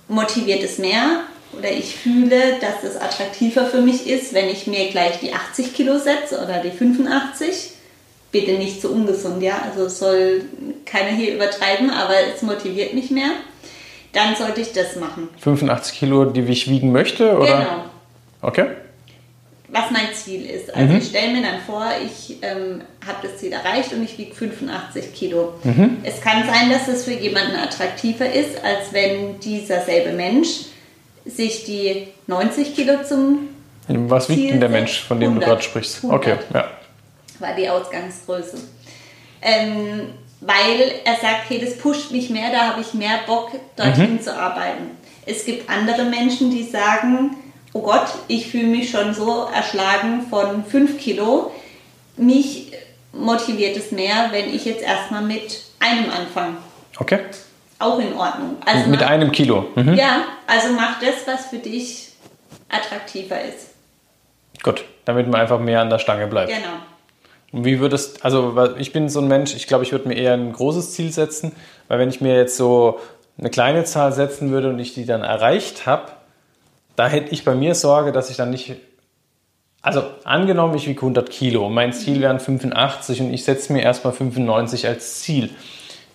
motiviert 0.09 0.63
es 0.63 0.77
mehr 0.77 1.21
oder 1.57 1.71
ich 1.71 1.95
fühle, 1.95 2.59
dass 2.59 2.83
es 2.83 2.97
attraktiver 2.97 3.65
für 3.65 3.81
mich 3.81 4.07
ist, 4.07 4.33
wenn 4.33 4.49
ich 4.49 4.67
mir 4.67 4.89
gleich 4.89 5.19
die 5.19 5.33
80 5.33 5.73
Kilo 5.73 5.97
setze 5.97 6.43
oder 6.43 6.61
die 6.61 6.71
85. 6.71 7.71
Bitte 8.31 8.51
nicht 8.51 8.81
so 8.81 8.89
ungesund, 8.89 9.41
ja. 9.41 9.61
Also 9.63 9.87
soll 9.87 10.43
keiner 10.85 11.09
hier 11.09 11.33
übertreiben, 11.33 11.89
aber 11.89 12.13
es 12.35 12.43
motiviert 12.43 12.93
mich 12.93 13.09
mehr. 13.09 13.31
Dann 14.13 14.35
sollte 14.35 14.61
ich 14.61 14.73
das 14.73 14.97
machen. 14.97 15.29
85 15.39 15.97
Kilo, 15.97 16.25
die 16.25 16.41
ich 16.41 16.69
wiegen 16.69 16.91
möchte, 16.91 17.37
oder? 17.37 17.57
Genau. 17.59 17.85
Okay 18.41 18.67
was 19.71 19.91
mein 19.91 20.13
Ziel 20.13 20.49
ist. 20.49 20.73
Also 20.73 20.93
mhm. 20.93 20.99
ich 20.99 21.07
stelle 21.07 21.33
mir 21.33 21.41
dann 21.41 21.61
vor, 21.65 21.85
ich 22.03 22.37
ähm, 22.41 22.81
habe 23.05 23.27
das 23.27 23.37
Ziel 23.37 23.51
erreicht 23.51 23.93
und 23.93 24.03
ich 24.03 24.17
wiege 24.17 24.33
85 24.33 25.13
Kilo. 25.13 25.53
Mhm. 25.63 25.97
Es 26.03 26.21
kann 26.21 26.43
sein, 26.45 26.69
dass 26.69 26.87
es 26.87 27.05
für 27.05 27.13
jemanden 27.13 27.55
attraktiver 27.55 28.31
ist, 28.31 28.63
als 28.63 28.91
wenn 28.93 29.39
dieser 29.39 29.81
selbe 29.81 30.11
Mensch 30.11 30.65
sich 31.25 31.65
die 31.65 32.07
90 32.27 32.75
Kilo 32.75 33.03
zum 33.03 33.49
Was 33.87 34.27
Ziel 34.27 34.37
wiegt 34.37 34.51
denn 34.53 34.59
der 34.59 34.69
Mensch, 34.69 35.03
von 35.03 35.19
dem 35.19 35.29
100, 35.29 35.43
du 35.43 35.49
gerade 35.49 35.63
sprichst? 35.63 35.97
100 35.97 36.19
okay, 36.19 36.37
ja. 36.53 36.67
War 37.39 37.55
die 37.55 37.69
Ausgangsgröße. 37.69 38.57
Ähm, 39.41 40.09
weil 40.41 40.93
er 41.05 41.15
sagt, 41.15 41.49
hey, 41.49 41.59
das 41.63 41.77
pusht 41.77 42.11
mich 42.11 42.29
mehr, 42.29 42.51
da 42.51 42.69
habe 42.69 42.81
ich 42.81 42.93
mehr 42.93 43.19
Bock, 43.27 43.51
dorthin 43.75 44.13
mhm. 44.13 44.21
zu 44.21 44.35
arbeiten. 44.35 44.91
Es 45.25 45.45
gibt 45.45 45.69
andere 45.69 46.05
Menschen, 46.05 46.49
die 46.49 46.63
sagen, 46.63 47.35
oh 47.73 47.81
Gott, 47.81 48.07
ich 48.27 48.47
fühle 48.47 48.67
mich 48.67 48.89
schon 48.89 49.13
so 49.13 49.47
erschlagen 49.53 50.27
von 50.29 50.63
5 50.63 50.99
Kilo. 50.99 51.51
Mich 52.17 52.73
motiviert 53.13 53.77
es 53.77 53.91
mehr, 53.91 54.29
wenn 54.31 54.53
ich 54.53 54.65
jetzt 54.65 54.81
erstmal 54.81 55.21
mit 55.21 55.63
einem 55.79 56.09
anfange. 56.09 56.57
Okay. 56.99 57.19
Auch 57.79 57.99
in 57.99 58.13
Ordnung. 58.13 58.57
Also 58.65 58.89
mit 58.89 58.99
mach, 58.99 59.09
einem 59.09 59.31
Kilo. 59.31 59.67
Mhm. 59.75 59.93
Ja, 59.93 60.23
also 60.47 60.73
mach 60.73 60.99
das, 60.99 61.25
was 61.25 61.47
für 61.47 61.59
dich 61.59 62.09
attraktiver 62.67 63.41
ist. 63.41 63.69
Gut, 64.61 64.83
damit 65.05 65.27
man 65.27 65.39
einfach 65.41 65.59
mehr 65.59 65.81
an 65.81 65.89
der 65.89 65.99
Stange 65.99 66.27
bleibt. 66.27 66.49
Genau. 66.49 66.75
Und 67.51 67.65
wie 67.65 67.79
würdest, 67.79 68.23
also 68.25 68.75
ich 68.77 68.91
bin 68.91 69.09
so 69.09 69.21
ein 69.21 69.27
Mensch, 69.27 69.55
ich 69.55 69.65
glaube, 69.65 69.83
ich 69.83 69.91
würde 69.91 70.07
mir 70.07 70.15
eher 70.15 70.33
ein 70.33 70.51
großes 70.51 70.93
Ziel 70.93 71.11
setzen, 71.11 71.53
weil 71.87 71.97
wenn 71.99 72.09
ich 72.09 72.21
mir 72.21 72.35
jetzt 72.35 72.57
so 72.57 72.99
eine 73.39 73.49
kleine 73.49 73.85
Zahl 73.85 74.11
setzen 74.11 74.51
würde 74.51 74.69
und 74.69 74.79
ich 74.79 74.93
die 74.93 75.05
dann 75.05 75.23
erreicht 75.23 75.85
habe, 75.85 76.11
da 76.99 77.07
hätte 77.07 77.31
ich 77.33 77.45
bei 77.45 77.55
mir 77.55 77.75
Sorge, 77.75 78.11
dass 78.11 78.29
ich 78.29 78.35
dann 78.35 78.49
nicht. 78.49 78.75
Also 79.81 80.03
angenommen, 80.25 80.75
ich 80.75 80.85
wiege 80.85 80.99
100 80.99 81.29
Kilo, 81.29 81.69
mein 81.69 81.93
Ziel 81.93 82.19
wären 82.19 82.41
85 82.41 83.21
und 83.21 83.33
ich 83.33 83.45
setze 83.45 83.71
mir 83.71 83.81
erstmal 83.81 84.11
95 84.11 84.85
als 84.85 85.21
Ziel. 85.21 85.49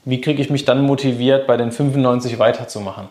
Wie 0.04 0.20
kriege 0.20 0.42
ich 0.42 0.50
mich 0.50 0.66
dann 0.66 0.82
motiviert, 0.82 1.46
bei 1.46 1.56
den 1.56 1.72
95 1.72 2.38
weiterzumachen? 2.38 3.08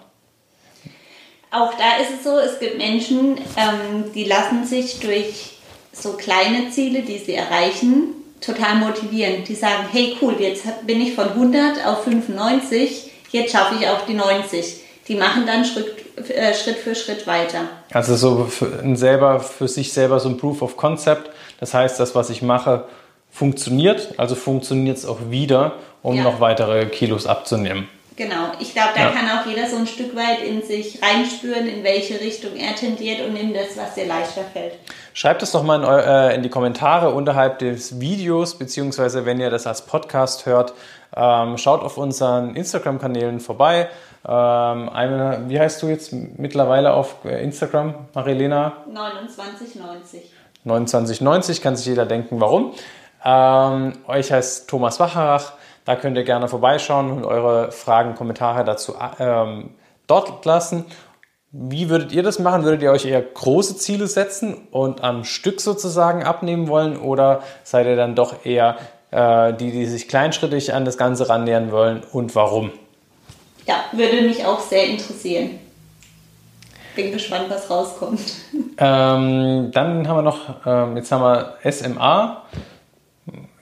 Auch 1.50 1.74
da 1.74 1.98
ist 2.00 2.20
es 2.20 2.24
so, 2.24 2.38
es 2.38 2.60
gibt 2.60 2.78
Menschen, 2.78 3.38
ähm, 3.58 4.12
die 4.14 4.26
lassen 4.26 4.64
sich 4.66 5.00
durch 5.00 5.58
so 5.92 6.14
kleine 6.14 6.70
Ziele, 6.70 7.02
die 7.02 7.18
sie 7.18 7.34
erreichen, 7.34 8.14
total 8.40 8.76
motivieren. 8.76 9.44
Die 9.46 9.56
sagen, 9.56 9.88
hey 9.92 10.16
cool, 10.22 10.36
jetzt 10.38 10.86
bin 10.86 11.02
ich 11.02 11.16
von 11.16 11.30
100 11.30 11.84
auf 11.88 12.04
95, 12.04 13.10
jetzt 13.32 13.52
schaffe 13.52 13.74
ich 13.80 13.88
auch 13.88 14.06
die 14.06 14.14
90 14.14 14.84
die 15.08 15.16
machen 15.16 15.46
dann 15.46 15.66
Schritt, 15.66 15.88
äh, 16.30 16.54
Schritt 16.54 16.78
für 16.78 16.96
Schritt 16.96 17.28
weiter. 17.28 17.62
Also 17.92 18.16
so 18.16 18.46
für, 18.46 18.96
selber, 18.96 19.40
für 19.40 19.68
sich 19.68 19.94
selber 19.94 20.20
so 20.20 20.30
ein 20.30 20.38
Proof 20.38 20.62
of 20.62 20.78
Concept. 20.78 21.30
Das 21.60 21.74
heißt, 21.74 22.00
das, 22.00 22.16
was 22.16 22.30
ich 22.30 22.42
mache, 22.42 22.86
funktioniert, 23.32 24.14
also 24.18 24.36
funktioniert 24.36 24.98
es 24.98 25.06
auch 25.06 25.20
wieder, 25.30 25.74
um 26.02 26.16
ja. 26.16 26.24
noch 26.24 26.40
weitere 26.40 26.86
Kilos 26.86 27.26
abzunehmen. 27.26 27.88
Genau, 28.16 28.52
ich 28.60 28.74
glaube, 28.74 28.90
da 28.96 29.06
ja. 29.06 29.10
kann 29.10 29.26
auch 29.28 29.46
jeder 29.48 29.68
so 29.68 29.76
ein 29.76 29.88
Stück 29.88 30.16
weit 30.16 30.44
in 30.44 30.62
sich 30.62 31.00
reinspüren, 31.02 31.68
in 31.68 31.84
welche 31.84 32.20
Richtung 32.20 32.56
er 32.56 32.76
tendiert 32.76 33.26
und 33.26 33.34
nimm 33.34 33.54
das, 33.54 33.76
was 33.76 33.96
dir 33.96 34.06
leichter 34.06 34.44
fällt. 34.54 34.74
Schreibt 35.14 35.42
es 35.42 35.52
doch 35.52 35.64
mal 35.64 35.82
in, 35.82 35.84
äh, 35.84 36.36
in 36.36 36.44
die 36.44 36.50
Kommentare 36.50 37.10
unterhalb 37.10 37.58
des 37.60 38.00
Videos, 38.00 38.60
beziehungsweise 38.60 39.26
wenn 39.26 39.40
ihr 39.40 39.50
das 39.50 39.66
als 39.66 39.88
Podcast 39.88 40.46
hört, 40.46 40.74
ähm, 41.16 41.58
schaut 41.58 41.82
auf 41.82 41.98
unseren 41.98 42.56
Instagram-Kanälen 42.56 43.40
vorbei. 43.40 43.90
Ähm, 44.26 44.90
eine, 44.90 45.44
wie 45.48 45.60
heißt 45.60 45.82
du 45.82 45.88
jetzt 45.88 46.14
mittlerweile 46.14 46.94
auf 46.94 47.26
Instagram, 47.26 47.96
Marilena? 48.14 48.74
2990. 49.28 50.32
2990, 50.64 51.62
kann 51.62 51.76
sich 51.76 51.86
jeder 51.88 52.06
denken, 52.06 52.40
warum. 52.40 52.74
Ähm, 53.24 53.94
euch 54.08 54.32
heißt 54.32 54.70
Thomas 54.70 55.00
Wacharach. 55.00 55.54
Da 55.86 55.98
könnt 55.98 56.16
ihr 56.16 56.24
gerne 56.24 56.48
vorbeischauen 56.48 57.12
und 57.12 57.26
eure 57.26 57.72
Fragen, 57.72 58.16
Kommentare 58.16 58.64
dazu 58.64 58.96
ähm, 59.20 59.72
dort 60.08 60.46
lassen. 60.46 60.86
Wie 61.52 61.90
würdet 61.90 62.14
ihr 62.14 62.24
das 62.24 62.40
machen? 62.40 62.64
Würdet 62.64 62.82
ihr 62.82 62.92
euch 62.92 63.06
eher 63.06 63.22
große 63.22 63.78
Ziele 63.78 64.08
setzen 64.08 64.68
und 64.72 65.04
am 65.04 65.24
Stück 65.24 65.62
sozusagen 65.62 66.24
abnehmen 66.24 66.68
wollen? 66.68 66.98
Oder 66.98 67.42
seid 67.64 67.86
ihr 67.86 67.96
dann 67.98 68.16
doch 68.16 68.46
eher 68.46 68.78
äh, 69.12 69.54
die, 69.54 69.72
die 69.72 69.86
sich 69.86 70.08
kleinschrittig 70.08 70.74
an 70.74 70.86
das 70.86 70.98
Ganze 70.98 71.30
rannähern 71.30 71.72
wollen 71.72 72.02
und 72.12 72.36
warum? 72.36 72.72
Ja, 73.68 73.86
würde 73.92 74.22
mich 74.24 74.46
auch 74.46 74.60
sehr 74.60 74.86
interessieren. 74.88 75.60
Bin 76.96 77.12
gespannt, 77.12 77.46
was 77.50 77.70
rauskommt. 77.70 78.20
Ähm, 78.78 79.72
dann 79.72 80.08
haben 80.08 80.18
wir 80.18 80.22
noch, 80.22 80.66
ähm, 80.66 80.98
jetzt 80.98 81.12
haben 81.12 81.24
wir 81.24 81.58
SMA. 81.72 82.44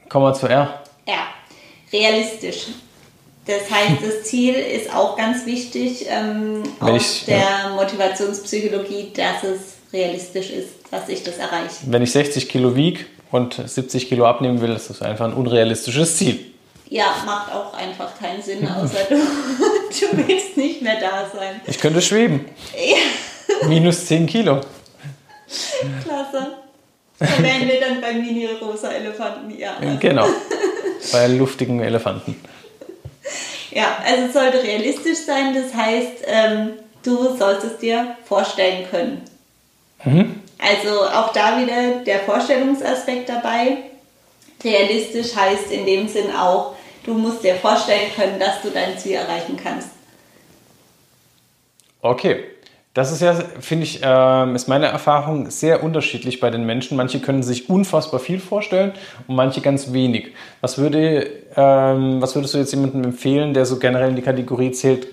Kommen 0.09 0.25
wir 0.25 0.33
zu 0.33 0.47
R. 0.47 0.81
Ja, 1.07 1.27
realistisch. 1.93 2.67
Das 3.47 3.71
heißt, 3.71 4.03
das 4.05 4.23
Ziel 4.23 4.53
ist 4.55 4.93
auch 4.93 5.15
ganz 5.17 5.45
wichtig 5.45 6.05
ähm, 6.09 6.63
aus 6.79 6.91
ich- 7.19 7.25
der 7.25 7.37
ja. 7.39 7.69
Motivationspsychologie, 7.75 9.11
dass 9.15 9.43
es 9.43 9.59
realistisch 9.93 10.49
ist, 10.51 10.69
dass 10.91 11.07
ich 11.09 11.23
das 11.23 11.37
erreiche. 11.37 11.69
Wenn 11.87 12.01
ich 12.03 12.11
60 12.11 12.49
Kilo 12.49 12.75
wiege 12.75 13.05
und 13.31 13.53
70 13.65 14.09
Kilo 14.09 14.25
abnehmen 14.25 14.61
will, 14.61 14.71
ist 14.71 14.89
das 14.89 15.01
einfach 15.01 15.25
ein 15.25 15.33
unrealistisches 15.33 16.17
Ziel. 16.17 16.50
Ja, 16.91 17.15
macht 17.25 17.53
auch 17.53 17.73
einfach 17.73 18.19
keinen 18.19 18.41
Sinn, 18.41 18.67
außer 18.67 19.05
du, 19.09 19.15
du 19.15 20.27
willst 20.27 20.57
nicht 20.57 20.81
mehr 20.81 20.99
da 20.99 21.25
sein. 21.33 21.61
Ich 21.65 21.79
könnte 21.79 22.01
schweben. 22.01 22.45
Ja, 22.75 23.67
Minus 23.67 24.07
10 24.07 24.27
Kilo. 24.27 24.59
klasse. 26.03 26.57
Da 27.17 27.27
wären 27.41 27.65
wir 27.69 27.79
dann 27.79 28.01
beim 28.01 28.21
Mini-Rosa-Elefanten, 28.21 29.57
ja. 29.57 29.77
Also, 29.79 29.97
Genau. 29.99 30.27
Bei 31.13 31.27
luftigen 31.27 31.79
Elefanten. 31.81 32.35
Ja, 33.71 33.97
also 34.05 34.25
es 34.25 34.33
sollte 34.33 34.61
realistisch 34.61 35.19
sein, 35.19 35.55
das 35.55 35.73
heißt, 35.73 36.25
ähm, 36.25 36.71
du 37.03 37.37
sollst 37.37 37.63
es 37.63 37.77
dir 37.77 38.17
vorstellen 38.25 38.85
können. 38.91 39.21
Also 40.57 41.03
auch 41.05 41.31
da 41.31 41.57
wieder 41.61 42.03
der 42.05 42.19
Vorstellungsaspekt 42.19 43.29
dabei. 43.29 43.77
Realistisch 44.61 45.33
heißt 45.35 45.71
in 45.71 45.85
dem 45.85 46.07
Sinn 46.09 46.35
auch, 46.35 46.75
du 47.05 47.13
musst 47.13 47.43
dir 47.43 47.55
vorstellen 47.55 48.11
können, 48.15 48.39
dass 48.39 48.61
du 48.61 48.69
dein 48.69 48.97
Ziel 48.97 49.13
erreichen 49.13 49.57
kannst. 49.61 49.89
Okay. 52.01 52.43
Das 52.93 53.09
ist 53.13 53.21
ja, 53.21 53.33
finde 53.61 53.85
ich, 53.85 54.01
ähm, 54.03 54.53
ist 54.53 54.67
meine 54.67 54.87
Erfahrung 54.87 55.49
sehr 55.49 55.81
unterschiedlich 55.81 56.41
bei 56.41 56.49
den 56.49 56.65
Menschen. 56.65 56.97
Manche 56.97 57.21
können 57.21 57.41
sich 57.41 57.69
unfassbar 57.69 58.19
viel 58.19 58.41
vorstellen 58.41 58.91
und 59.27 59.35
manche 59.35 59.61
ganz 59.61 59.93
wenig. 59.93 60.33
Was, 60.59 60.77
würde, 60.77 61.25
ähm, 61.55 62.21
was 62.21 62.35
würdest 62.35 62.53
du 62.53 62.57
jetzt 62.57 62.73
jemandem 62.73 63.05
empfehlen, 63.05 63.53
der 63.53 63.65
so 63.65 63.79
generell 63.79 64.09
in 64.09 64.17
die 64.17 64.21
Kategorie 64.21 64.71
zählt, 64.71 65.07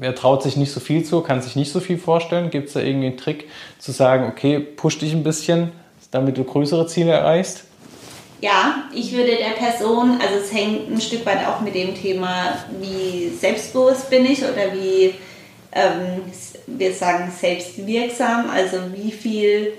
er 0.00 0.14
traut 0.14 0.42
sich 0.42 0.56
nicht 0.56 0.72
so 0.72 0.80
viel 0.80 1.04
zu, 1.04 1.20
kann 1.20 1.42
sich 1.42 1.54
nicht 1.54 1.70
so 1.70 1.80
viel 1.80 1.98
vorstellen? 1.98 2.48
Gibt 2.48 2.68
es 2.68 2.74
da 2.74 2.80
irgendwie 2.80 3.08
einen 3.08 3.18
Trick 3.18 3.46
zu 3.78 3.92
sagen, 3.92 4.26
okay, 4.26 4.58
push 4.58 4.98
dich 4.98 5.12
ein 5.12 5.22
bisschen, 5.22 5.70
damit 6.10 6.38
du 6.38 6.44
größere 6.44 6.86
Ziele 6.86 7.12
erreichst? 7.12 7.64
Ja, 8.42 8.88
ich 8.92 9.12
würde 9.12 9.36
der 9.36 9.50
Person, 9.50 10.20
also 10.20 10.40
es 10.40 10.52
hängt 10.52 10.90
ein 10.90 11.00
Stück 11.00 11.24
weit 11.24 11.46
auch 11.46 11.60
mit 11.60 11.76
dem 11.76 11.94
Thema, 11.94 12.58
wie 12.80 13.28
selbstbewusst 13.28 14.10
bin 14.10 14.26
ich 14.26 14.42
oder 14.42 14.74
wie, 14.74 15.14
ähm, 15.70 16.24
wir 16.66 16.92
sagen, 16.92 17.32
selbstwirksam, 17.40 18.50
also 18.50 18.78
wie 18.96 19.12
viel 19.12 19.72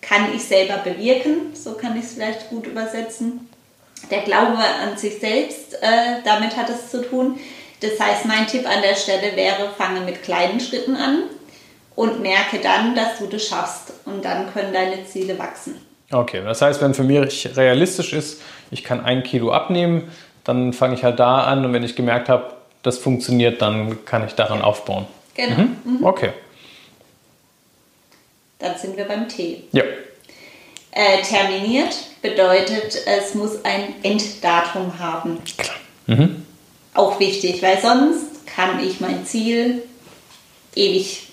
kann 0.00 0.34
ich 0.34 0.42
selber 0.42 0.78
bewirken, 0.78 1.54
so 1.54 1.74
kann 1.74 1.94
ich 1.98 2.04
es 2.04 2.14
vielleicht 2.14 2.48
gut 2.48 2.66
übersetzen. 2.66 3.50
Der 4.10 4.22
Glaube 4.22 4.64
an 4.64 4.96
sich 4.96 5.18
selbst, 5.18 5.74
äh, 5.82 6.22
damit 6.24 6.56
hat 6.56 6.70
es 6.70 6.90
zu 6.90 7.02
tun. 7.02 7.38
Das 7.80 8.00
heißt, 8.00 8.24
mein 8.24 8.46
Tipp 8.46 8.66
an 8.66 8.80
der 8.80 8.96
Stelle 8.96 9.36
wäre, 9.36 9.74
fange 9.76 10.00
mit 10.00 10.22
kleinen 10.22 10.60
Schritten 10.60 10.96
an 10.96 11.24
und 11.94 12.22
merke 12.22 12.60
dann, 12.62 12.94
dass 12.94 13.18
du 13.18 13.26
das 13.26 13.46
schaffst 13.46 13.92
und 14.06 14.24
dann 14.24 14.50
können 14.54 14.72
deine 14.72 15.04
Ziele 15.04 15.38
wachsen. 15.38 15.85
Okay, 16.10 16.42
das 16.44 16.62
heißt, 16.62 16.80
wenn 16.82 16.94
für 16.94 17.02
mich 17.02 17.56
realistisch 17.56 18.12
ist, 18.12 18.40
ich 18.70 18.84
kann 18.84 19.04
ein 19.04 19.22
Kilo 19.22 19.52
abnehmen, 19.52 20.10
dann 20.44 20.72
fange 20.72 20.94
ich 20.94 21.02
halt 21.02 21.18
da 21.18 21.44
an 21.44 21.64
und 21.64 21.72
wenn 21.72 21.82
ich 21.82 21.96
gemerkt 21.96 22.28
habe, 22.28 22.54
das 22.82 22.98
funktioniert, 22.98 23.60
dann 23.60 24.04
kann 24.04 24.24
ich 24.24 24.34
daran 24.34 24.62
aufbauen. 24.62 25.06
Genau. 25.34 25.64
Okay, 26.02 26.30
Dann 28.58 28.76
sind 28.78 28.96
wir 28.96 29.04
beim 29.04 29.28
T. 29.28 29.64
ja. 29.72 29.82
Äh, 30.92 31.20
terminiert 31.20 31.94
bedeutet, 32.22 32.96
es 33.04 33.34
muss 33.34 33.62
ein 33.64 34.02
Enddatum 34.02 34.98
haben. 34.98 35.38
Klar. 35.58 35.76
Auch 36.94 37.20
wichtig, 37.20 37.62
weil 37.62 37.78
sonst 37.82 38.46
kann 38.46 38.82
ich 38.82 38.98
mein 39.00 39.26
Ziel 39.26 39.82
ewig 40.74 41.28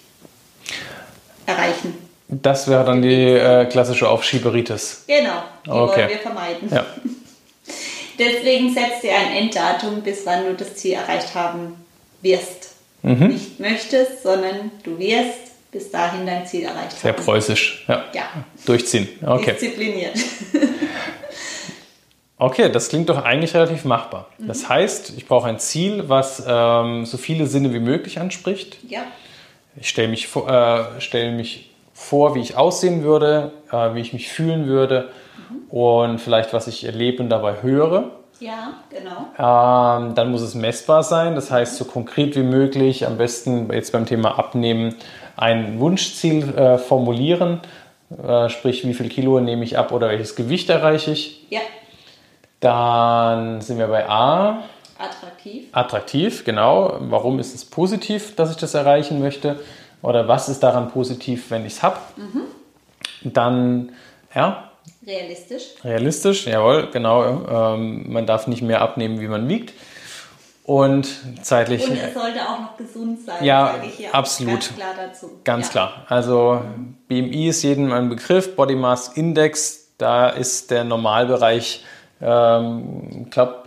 erreichen. 1.45 2.02
Das 2.41 2.67
wäre 2.67 2.83
dann 2.85 3.01
die 3.01 3.23
äh, 3.33 3.65
klassische 3.65 4.07
Aufschieberitis. 4.09 5.03
Genau, 5.07 5.43
die 5.65 5.69
Okay. 5.69 5.97
wollen 6.01 6.09
wir 6.09 6.17
vermeiden. 6.19 6.69
Ja. 6.71 6.85
Deswegen 8.19 8.73
setzt 8.73 9.03
dir 9.03 9.15
ein 9.15 9.35
Enddatum, 9.35 10.01
bis 10.01 10.25
wann 10.25 10.45
du 10.45 10.53
das 10.53 10.75
Ziel 10.75 10.93
erreicht 10.93 11.33
haben 11.35 11.75
wirst. 12.21 12.71
Mhm. 13.01 13.27
Nicht 13.27 13.59
möchtest, 13.59 14.23
sondern 14.23 14.71
du 14.83 14.97
wirst 14.97 15.71
bis 15.71 15.89
dahin 15.91 16.25
dein 16.25 16.45
Ziel 16.45 16.63
erreicht 16.65 16.91
Sehr 16.99 17.13
haben. 17.13 17.23
preußisch. 17.23 17.83
Ja. 17.87 18.05
Ja, 18.13 18.23
Durchziehen. 18.65 19.09
Okay. 19.25 19.51
diszipliniert. 19.53 20.13
Okay, 22.37 22.69
das 22.69 22.89
klingt 22.89 23.07
doch 23.09 23.23
eigentlich 23.23 23.53
relativ 23.53 23.85
machbar. 23.85 24.27
Mhm. 24.37 24.47
Das 24.47 24.67
heißt, 24.67 25.13
ich 25.15 25.27
brauche 25.27 25.47
ein 25.47 25.59
Ziel, 25.59 26.09
was 26.09 26.43
ähm, 26.45 27.05
so 27.05 27.17
viele 27.17 27.47
Sinne 27.47 27.73
wie 27.73 27.79
möglich 27.79 28.19
anspricht. 28.19 28.77
Ja, 28.89 29.03
Ich 29.79 29.87
stelle 29.87 30.09
mich, 30.09 30.27
vor- 30.27 30.49
äh, 30.49 30.99
stelle 30.99 31.31
mich 31.31 31.69
vor, 32.03 32.35
wie 32.35 32.41
ich 32.41 32.57
aussehen 32.57 33.03
würde, 33.03 33.51
äh, 33.71 33.93
wie 33.95 34.01
ich 34.01 34.13
mich 34.13 34.29
fühlen 34.29 34.67
würde 34.67 35.09
und 35.69 36.19
vielleicht, 36.19 36.53
was 36.53 36.67
ich 36.67 36.83
erlebe 36.83 37.23
und 37.23 37.29
dabei 37.29 37.61
höre. 37.63 38.11
ja, 38.39 38.73
genau. 38.89 39.27
Ähm, 39.37 40.13
dann 40.15 40.31
muss 40.31 40.41
es 40.41 40.53
messbar 40.55 41.03
sein, 41.03 41.35
das 41.35 41.49
heißt 41.49 41.77
so 41.77 41.85
konkret 41.85 42.35
wie 42.35 42.43
möglich, 42.43 43.05
am 43.07 43.17
besten 43.17 43.71
jetzt 43.71 43.91
beim 43.91 44.05
Thema 44.05 44.37
Abnehmen 44.37 44.95
ein 45.35 45.79
Wunschziel 45.79 46.55
äh, 46.55 46.77
formulieren, 46.77 47.61
äh, 48.23 48.49
sprich 48.49 48.85
wie 48.85 48.93
viel 48.93 49.09
Kilo 49.09 49.39
nehme 49.39 49.63
ich 49.63 49.77
ab 49.77 49.91
oder 49.91 50.09
welches 50.09 50.35
Gewicht 50.35 50.69
erreiche 50.69 51.11
ich. 51.11 51.47
Ja, 51.49 51.61
Dann 52.59 53.61
sind 53.61 53.77
wir 53.79 53.87
bei 53.87 54.07
A, 54.07 54.63
attraktiv. 54.97 55.63
attraktiv, 55.71 56.43
genau. 56.45 56.97
Warum 56.99 57.39
ist 57.39 57.55
es 57.55 57.65
positiv, 57.65 58.35
dass 58.35 58.51
ich 58.51 58.57
das 58.57 58.73
erreichen 58.73 59.19
möchte? 59.19 59.59
Oder 60.03 60.27
was 60.27 60.49
ist 60.49 60.61
daran 60.61 60.89
positiv, 60.91 61.49
wenn 61.49 61.65
ich 61.65 61.73
es 61.73 61.83
habe? 61.83 61.97
Dann, 63.23 63.91
ja, 64.35 64.69
Realistisch. 65.05 65.63
realistisch, 65.83 66.45
jawohl, 66.45 66.89
genau. 66.91 67.73
Ähm, 67.75 68.11
man 68.11 68.25
darf 68.25 68.47
nicht 68.47 68.61
mehr 68.61 68.81
abnehmen, 68.81 69.19
wie 69.19 69.27
man 69.27 69.47
wiegt. 69.49 69.73
Und 70.65 71.07
zeitlich, 71.41 71.89
Und 71.89 71.97
es 71.97 72.13
sollte 72.13 72.39
auch 72.41 72.59
noch 72.59 72.77
gesund 72.77 73.19
sein, 73.25 73.43
Ja, 73.43 73.73
sage 73.73 73.87
ich 73.87 73.95
hier 73.95 74.15
absolut. 74.15 74.53
ganz 74.61 74.75
klar 74.75 74.93
dazu. 74.95 75.29
ganz 75.43 75.65
ja. 75.67 75.71
klar. 75.71 76.05
Also 76.07 76.61
BMI 77.09 77.49
ist 77.49 77.63
jedem 77.63 77.91
ein 77.91 78.07
Begriff, 78.07 78.55
Body 78.55 78.75
Mass 78.75 79.09
Index, 79.09 79.89
da 79.97 80.29
ist 80.29 80.71
der 80.71 80.85
Normalbereich, 80.85 81.83
ähm, 82.21 83.27
glaub, 83.29 83.62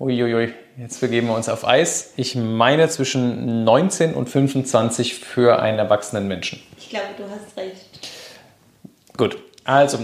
uiuiui, 0.00 0.54
jetzt 0.76 1.00
begeben 1.00 1.26
wir 1.28 1.34
uns 1.34 1.48
auf 1.48 1.66
Eis. 1.66 2.12
Ich 2.16 2.36
meine 2.36 2.88
zwischen 2.88 3.64
19 3.64 4.14
und 4.14 4.28
25 4.28 5.14
für 5.14 5.60
einen 5.60 5.78
erwachsenen 5.78 6.28
Menschen. 6.28 6.60
Ich 6.78 6.90
glaube, 6.90 7.06
du 7.16 7.24
hast 7.24 7.56
recht. 7.56 8.08
Gut, 9.16 9.38
also 9.64 9.98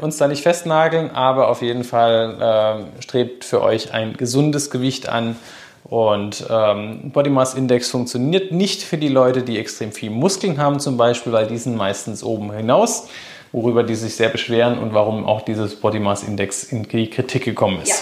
uns 0.00 0.16
da 0.16 0.28
nicht 0.28 0.42
festnageln, 0.42 1.10
aber 1.10 1.48
auf 1.48 1.60
jeden 1.60 1.84
Fall 1.84 2.38
ähm, 2.40 2.86
strebt 3.00 3.44
für 3.44 3.62
euch 3.62 3.92
ein 3.92 4.16
gesundes 4.16 4.70
Gewicht 4.70 5.08
an. 5.08 5.36
Und 5.84 6.46
ähm, 6.48 7.10
Body 7.12 7.28
Mass 7.28 7.52
Index 7.54 7.90
funktioniert 7.90 8.52
nicht 8.52 8.82
für 8.82 8.96
die 8.96 9.08
Leute, 9.08 9.42
die 9.42 9.58
extrem 9.58 9.92
viel 9.92 10.08
Muskeln 10.08 10.58
haben 10.58 10.80
zum 10.80 10.96
Beispiel, 10.96 11.32
weil 11.32 11.46
die 11.46 11.58
sind 11.58 11.76
meistens 11.76 12.24
oben 12.24 12.50
hinaus, 12.52 13.08
worüber 13.52 13.82
die 13.82 13.94
sich 13.94 14.16
sehr 14.16 14.30
beschweren 14.30 14.78
und 14.78 14.94
warum 14.94 15.26
auch 15.26 15.42
dieses 15.42 15.76
Body 15.76 16.00
Mass 16.00 16.22
Index 16.22 16.64
in 16.64 16.84
die 16.84 17.10
Kritik 17.10 17.44
gekommen 17.44 17.82
ist. 17.82 17.90
Ja, 17.90 17.98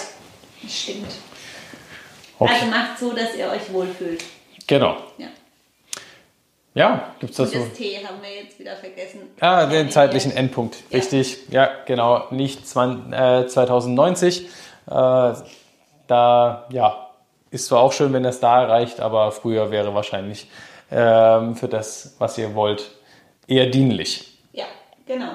das 0.63 0.79
stimmt. 0.79 1.32
Okay. 2.43 2.53
Also 2.53 2.65
macht 2.67 2.99
so, 2.99 3.13
dass 3.13 3.35
ihr 3.35 3.49
euch 3.49 3.71
wohlfühlt. 3.71 4.23
genau. 4.67 4.97
Ja. 5.17 5.27
Ja, 6.75 7.13
gibt 7.19 7.31
es 7.31 7.37
das 7.37 7.51
Und 7.53 7.59
so? 7.61 7.65
das 7.67 7.77
T 7.77 8.03
haben 8.03 8.19
wir 8.21 8.43
jetzt 8.43 8.57
wieder 8.57 8.75
vergessen. 8.75 9.21
Ah, 9.39 9.67
den 9.67 9.91
zeitlichen. 9.91 10.35
Endpunkt. 10.35 10.77
Ja. 10.89 10.97
Richtig, 10.97 11.37
ja, 11.49 11.69
genau. 11.85 12.25
Nicht 12.31 12.67
20, 12.67 13.13
äh, 13.13 13.47
2090. 13.47 14.45
Äh, 14.47 14.49
da, 16.07 16.65
ja, 16.71 17.09
ist 17.51 17.67
zwar 17.67 17.81
auch 17.81 17.93
schön, 17.93 18.11
wenn 18.13 18.23
das 18.23 18.39
da 18.39 18.63
erreicht, 18.63 18.99
aber 19.01 19.31
früher 19.31 19.69
wäre 19.69 19.93
wahrscheinlich 19.93 20.47
ähm, 20.91 21.55
für 21.55 21.67
das, 21.67 22.15
was 22.17 22.37
ihr 22.39 22.55
wollt, 22.55 22.89
eher 23.47 23.67
dienlich. 23.67 24.39
Ja, 24.51 24.65
genau. 25.05 25.33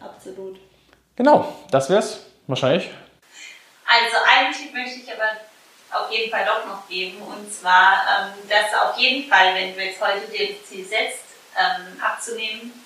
Absolut. 0.00 0.60
Genau, 1.16 1.52
das 1.72 1.90
wär's 1.90 2.20
wahrscheinlich. 2.46 2.88
Also 3.84 4.16
einen 4.38 4.52
Tipp 4.54 4.72
möchte 4.72 5.00
ich 5.00 5.08
aber 5.12 6.00
auf 6.01 6.01
jeden 6.12 6.30
Fall 6.30 6.44
doch 6.44 6.66
noch 6.66 6.88
geben. 6.88 7.20
Und 7.22 7.52
zwar, 7.52 8.02
ähm, 8.08 8.48
dass 8.48 8.72
auf 8.80 8.96
jeden 8.96 9.28
Fall, 9.28 9.54
wenn 9.54 9.74
du 9.74 9.84
jetzt 9.84 10.00
heute 10.00 10.26
dir 10.28 10.54
das 10.54 10.68
Ziel 10.68 10.86
setzt, 10.86 11.24
ähm, 11.58 12.00
abzunehmen, 12.00 12.84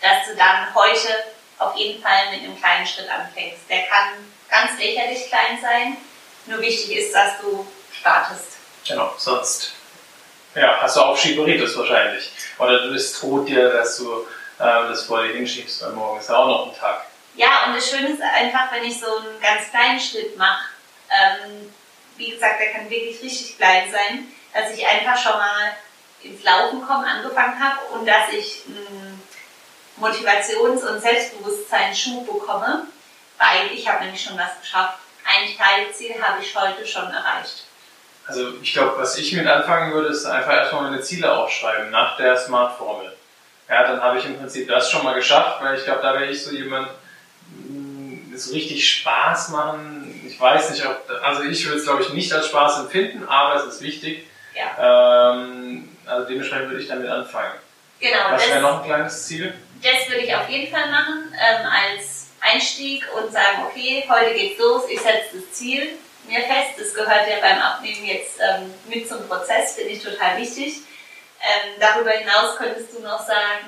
dass 0.00 0.26
du 0.26 0.36
dann 0.36 0.74
heute 0.74 1.08
auf 1.58 1.76
jeden 1.76 2.02
Fall 2.02 2.30
mit 2.30 2.40
einem 2.42 2.58
kleinen 2.58 2.86
Schritt 2.86 3.08
anfängst. 3.10 3.68
Der 3.68 3.82
kann 3.84 4.08
ganz 4.48 4.78
lächerlich 4.78 5.28
klein 5.28 5.58
sein, 5.60 5.96
nur 6.46 6.60
wichtig 6.60 6.96
ist, 6.96 7.14
dass 7.14 7.40
du 7.40 7.66
startest. 7.92 8.56
Genau, 8.86 9.12
sonst 9.18 9.72
ja, 10.54 10.78
hast 10.80 10.96
du 10.96 11.00
Aufschieberitis 11.00 11.76
wahrscheinlich. 11.76 12.32
Oder 12.58 12.82
du 12.82 12.92
bist 12.92 13.20
tot 13.20 13.48
dir, 13.48 13.70
dass 13.70 13.98
du 13.98 14.26
äh, 14.58 14.88
das 14.88 15.04
vor 15.04 15.22
dir 15.22 15.34
hinschiebst, 15.34 15.82
weil 15.82 15.92
morgen 15.92 16.18
ist 16.18 16.28
ja 16.28 16.36
auch 16.36 16.46
noch 16.46 16.72
ein 16.72 16.78
Tag. 16.78 17.06
Ja, 17.34 17.66
und 17.66 17.76
das 17.76 17.88
Schöne 17.88 18.08
ist 18.08 18.22
einfach, 18.22 18.72
wenn 18.72 18.84
ich 18.84 18.98
so 18.98 19.06
einen 19.06 19.40
ganz 19.40 19.70
kleinen 19.70 20.00
Schritt 20.00 20.36
mache, 20.36 20.64
ähm, 21.10 21.72
wie 22.20 22.30
gesagt, 22.30 22.60
der 22.60 22.72
kann 22.72 22.90
wirklich 22.90 23.20
richtig 23.22 23.56
klein 23.56 23.90
sein, 23.90 24.28
dass 24.52 24.76
ich 24.76 24.86
einfach 24.86 25.20
schon 25.20 25.38
mal 25.38 25.72
ins 26.22 26.44
Laufen 26.44 26.86
kommen 26.86 27.04
angefangen 27.04 27.58
habe 27.58 27.80
und 27.94 28.06
dass 28.06 28.28
ich 28.30 28.62
einen 28.66 29.22
Motivations- 29.98 30.84
und 30.84 31.00
Selbstbewusstseinsschub 31.00 32.26
bekomme, 32.26 32.86
weil 33.38 33.72
ich 33.72 33.88
habe 33.88 34.04
nämlich 34.04 34.22
schon 34.22 34.38
was 34.38 34.60
geschafft. 34.60 34.98
Ein 35.24 35.48
Teilziel 35.56 36.20
habe 36.22 36.42
ich 36.42 36.54
heute 36.54 36.86
schon 36.86 37.10
erreicht. 37.10 37.64
Also 38.26 38.52
ich 38.62 38.72
glaube, 38.72 38.98
was 38.98 39.16
ich 39.16 39.32
mit 39.32 39.46
anfangen 39.46 39.92
würde, 39.92 40.08
ist 40.08 40.26
einfach 40.26 40.52
erstmal 40.52 40.90
meine 40.90 41.00
Ziele 41.00 41.32
aufschreiben 41.32 41.90
nach 41.90 42.16
der 42.16 42.36
Smart-Formel. 42.36 43.16
Ja, 43.68 43.84
dann 43.84 44.02
habe 44.02 44.18
ich 44.18 44.26
im 44.26 44.38
Prinzip 44.38 44.68
das 44.68 44.90
schon 44.90 45.04
mal 45.04 45.14
geschafft, 45.14 45.62
weil 45.62 45.78
ich 45.78 45.84
glaube, 45.84 46.02
da 46.02 46.12
wäre 46.14 46.26
ich 46.26 46.44
so 46.44 46.50
jemand, 46.50 46.88
so 48.44 48.52
richtig 48.52 48.88
Spaß 48.88 49.50
machen. 49.50 50.22
Ich 50.26 50.40
weiß 50.40 50.70
nicht, 50.70 50.86
ob, 50.86 51.10
also 51.22 51.42
ich 51.42 51.64
würde 51.64 51.78
es 51.78 51.84
glaube 51.84 52.02
ich 52.02 52.12
nicht 52.12 52.32
als 52.32 52.46
Spaß 52.46 52.80
empfinden, 52.80 53.26
aber 53.26 53.60
es 53.60 53.74
ist 53.74 53.82
wichtig. 53.82 54.26
Ja. 54.54 55.32
Ähm, 55.32 55.88
also 56.06 56.26
dementsprechend 56.26 56.70
würde 56.70 56.82
ich 56.82 56.88
damit 56.88 57.08
anfangen. 57.08 57.54
Genau. 58.00 58.18
Was 58.30 58.48
wäre 58.48 58.60
noch 58.60 58.80
ein 58.80 58.86
kleines 58.86 59.26
Ziel? 59.26 59.54
Das 59.82 60.08
würde 60.08 60.24
ich 60.24 60.34
auf 60.34 60.48
jeden 60.48 60.72
Fall 60.72 60.90
machen 60.90 61.32
ähm, 61.32 61.66
als 61.66 62.28
Einstieg 62.40 63.04
und 63.16 63.32
sagen, 63.32 63.64
okay, 63.66 64.04
heute 64.08 64.34
geht's 64.34 64.58
los, 64.58 64.84
ich 64.88 65.00
setze 65.00 65.36
das 65.36 65.52
Ziel 65.52 65.98
mir 66.30 66.40
fest. 66.40 66.78
Das 66.78 66.94
gehört 66.94 67.28
ja 67.28 67.40
beim 67.40 67.58
Abnehmen 67.58 68.04
jetzt 68.04 68.38
ähm, 68.40 68.72
mit 68.88 69.08
zum 69.08 69.26
Prozess, 69.28 69.74
finde 69.74 69.90
ich 69.90 70.02
total 70.02 70.38
wichtig. 70.38 70.82
Ähm, 71.42 71.72
darüber 71.80 72.10
hinaus 72.10 72.56
könntest 72.56 72.94
du 72.94 73.00
noch 73.02 73.24
sagen, 73.26 73.66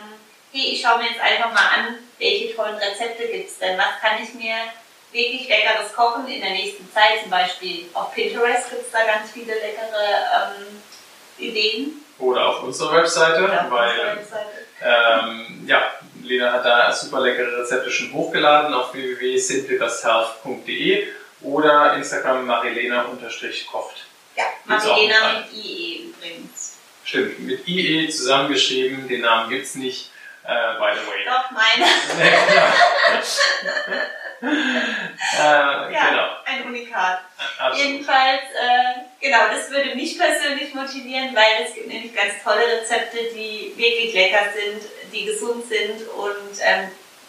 hey, 0.52 0.72
ich 0.72 0.82
schaue 0.82 0.98
mir 0.98 1.08
jetzt 1.08 1.20
einfach 1.20 1.52
mal 1.52 1.68
an, 1.76 1.98
welche 2.18 2.54
tollen 2.54 2.76
Rezepte 2.76 3.26
gibt 3.26 3.48
es 3.48 3.58
denn? 3.58 3.76
Was 3.78 3.98
kann 4.00 4.22
ich 4.22 4.32
mir 4.34 4.54
wirklich 5.10 5.48
leckeres 5.48 5.92
kochen 5.94 6.28
in 6.28 6.40
der 6.40 6.50
nächsten 6.50 6.88
Zeit? 6.92 7.22
Zum 7.22 7.30
Beispiel 7.30 7.86
auf 7.94 8.14
Pinterest 8.14 8.70
gibt 8.70 8.82
es 8.82 8.92
da 8.92 9.04
ganz 9.04 9.32
viele 9.32 9.54
leckere 9.54 10.54
ähm, 10.58 10.82
Ideen. 11.38 12.04
Oder 12.18 12.48
auf 12.48 12.62
unserer 12.62 12.98
Webseite, 12.98 13.44
auf 13.44 13.70
weil 13.70 14.16
Webseite. 14.16 14.66
Ähm, 14.84 15.64
ja, 15.66 15.90
Lena 16.22 16.52
hat 16.52 16.64
da 16.64 16.92
super 16.92 17.20
leckere 17.20 17.58
Rezepte 17.58 17.90
schon 17.90 18.12
hochgeladen 18.12 18.72
auf 18.74 18.92
www.simplecasthealth.de 18.92 21.08
oder 21.42 21.94
Instagram 21.94 22.46
marilena-kocht. 22.46 24.06
Ja, 24.36 24.44
Marilena 24.64 25.40
mit 25.40 25.52
IE 25.52 26.06
übrigens. 26.06 26.78
Stimmt, 27.04 27.40
mit 27.40 27.66
IE 27.66 28.08
zusammengeschrieben, 28.08 29.08
den 29.08 29.22
Namen 29.22 29.50
gibt 29.50 29.64
es 29.64 29.74
nicht. 29.74 30.11
Uh, 30.44 30.78
by 30.78 30.94
the 30.94 31.00
way. 31.08 31.24
Doch, 31.24 31.50
meine. 31.52 31.84
äh, 34.42 35.38
ja, 35.38 36.10
genau. 36.10 36.28
ein 36.44 36.66
Unikat. 36.66 37.20
Absolut. 37.58 37.86
Jedenfalls, 37.86 38.42
äh, 38.60 39.00
genau, 39.20 39.48
das 39.52 39.70
würde 39.70 39.94
mich 39.94 40.18
persönlich 40.18 40.74
motivieren, 40.74 41.34
weil 41.34 41.64
es 41.64 41.74
gibt 41.74 41.86
nämlich 41.86 42.14
ganz 42.14 42.42
tolle 42.42 42.66
Rezepte, 42.66 43.18
die 43.34 43.72
wirklich 43.76 44.14
lecker 44.14 44.46
sind, 44.52 44.82
die 45.12 45.26
gesund 45.26 45.68
sind 45.68 46.08
und 46.08 46.58
ähm, 46.60 46.88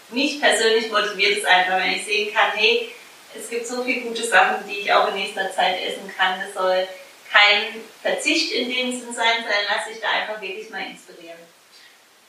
mich 0.10 0.42
persönlich 0.42 0.92
motiviert 0.92 1.38
es 1.38 1.46
einfach, 1.46 1.78
wenn 1.78 1.94
ich 1.94 2.06
sehen 2.06 2.34
kann, 2.34 2.52
hey, 2.56 2.92
es 3.36 3.50
gibt 3.50 3.68
so 3.68 3.84
viele 3.84 4.02
gute 4.02 4.24
Sachen, 4.24 4.68
die 4.68 4.80
ich 4.80 4.94
auch 4.94 5.10
in 5.10 5.16
nächster 5.16 5.52
Zeit 5.52 5.82
essen 5.82 6.12
kann. 6.16 6.40
Es 6.42 6.54
soll 6.54 6.88
kein 7.32 7.82
Verzicht 8.02 8.52
in 8.54 8.70
dem 8.70 8.92
Sinn 8.92 9.14
sein, 9.14 9.42
sondern 9.42 9.66
lass 9.70 9.88
dich 9.88 10.00
da 10.00 10.10
einfach 10.10 10.42
wirklich 10.42 10.70
mal 10.70 10.82
inspirieren. 10.82 11.40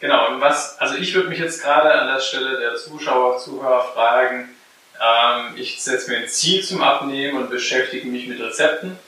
Genau, 0.01 0.29
und 0.29 0.41
was, 0.41 0.79
also 0.79 0.97
ich 0.97 1.15
würde 1.15 1.29
mich 1.29 1.39
jetzt 1.39 1.63
gerade 1.63 1.93
an 1.93 2.09
der 2.09 2.21
Stelle 2.21 2.59
der 2.59 2.77
Zuschauer, 2.77 3.39
Zuhörer 3.39 3.85
fragen, 3.95 4.55
ähm, 5.01 5.55
ich 5.57 5.83
setze 5.83 6.11
mir 6.11 6.19
ein 6.19 6.29
Ziel 6.29 6.63
zum 6.63 6.83
Abnehmen 6.83 7.39
und 7.39 7.51
beschäftige 7.51 8.07
mich 8.07 8.27
mit 8.27 8.41
Rezepten. 8.41 8.99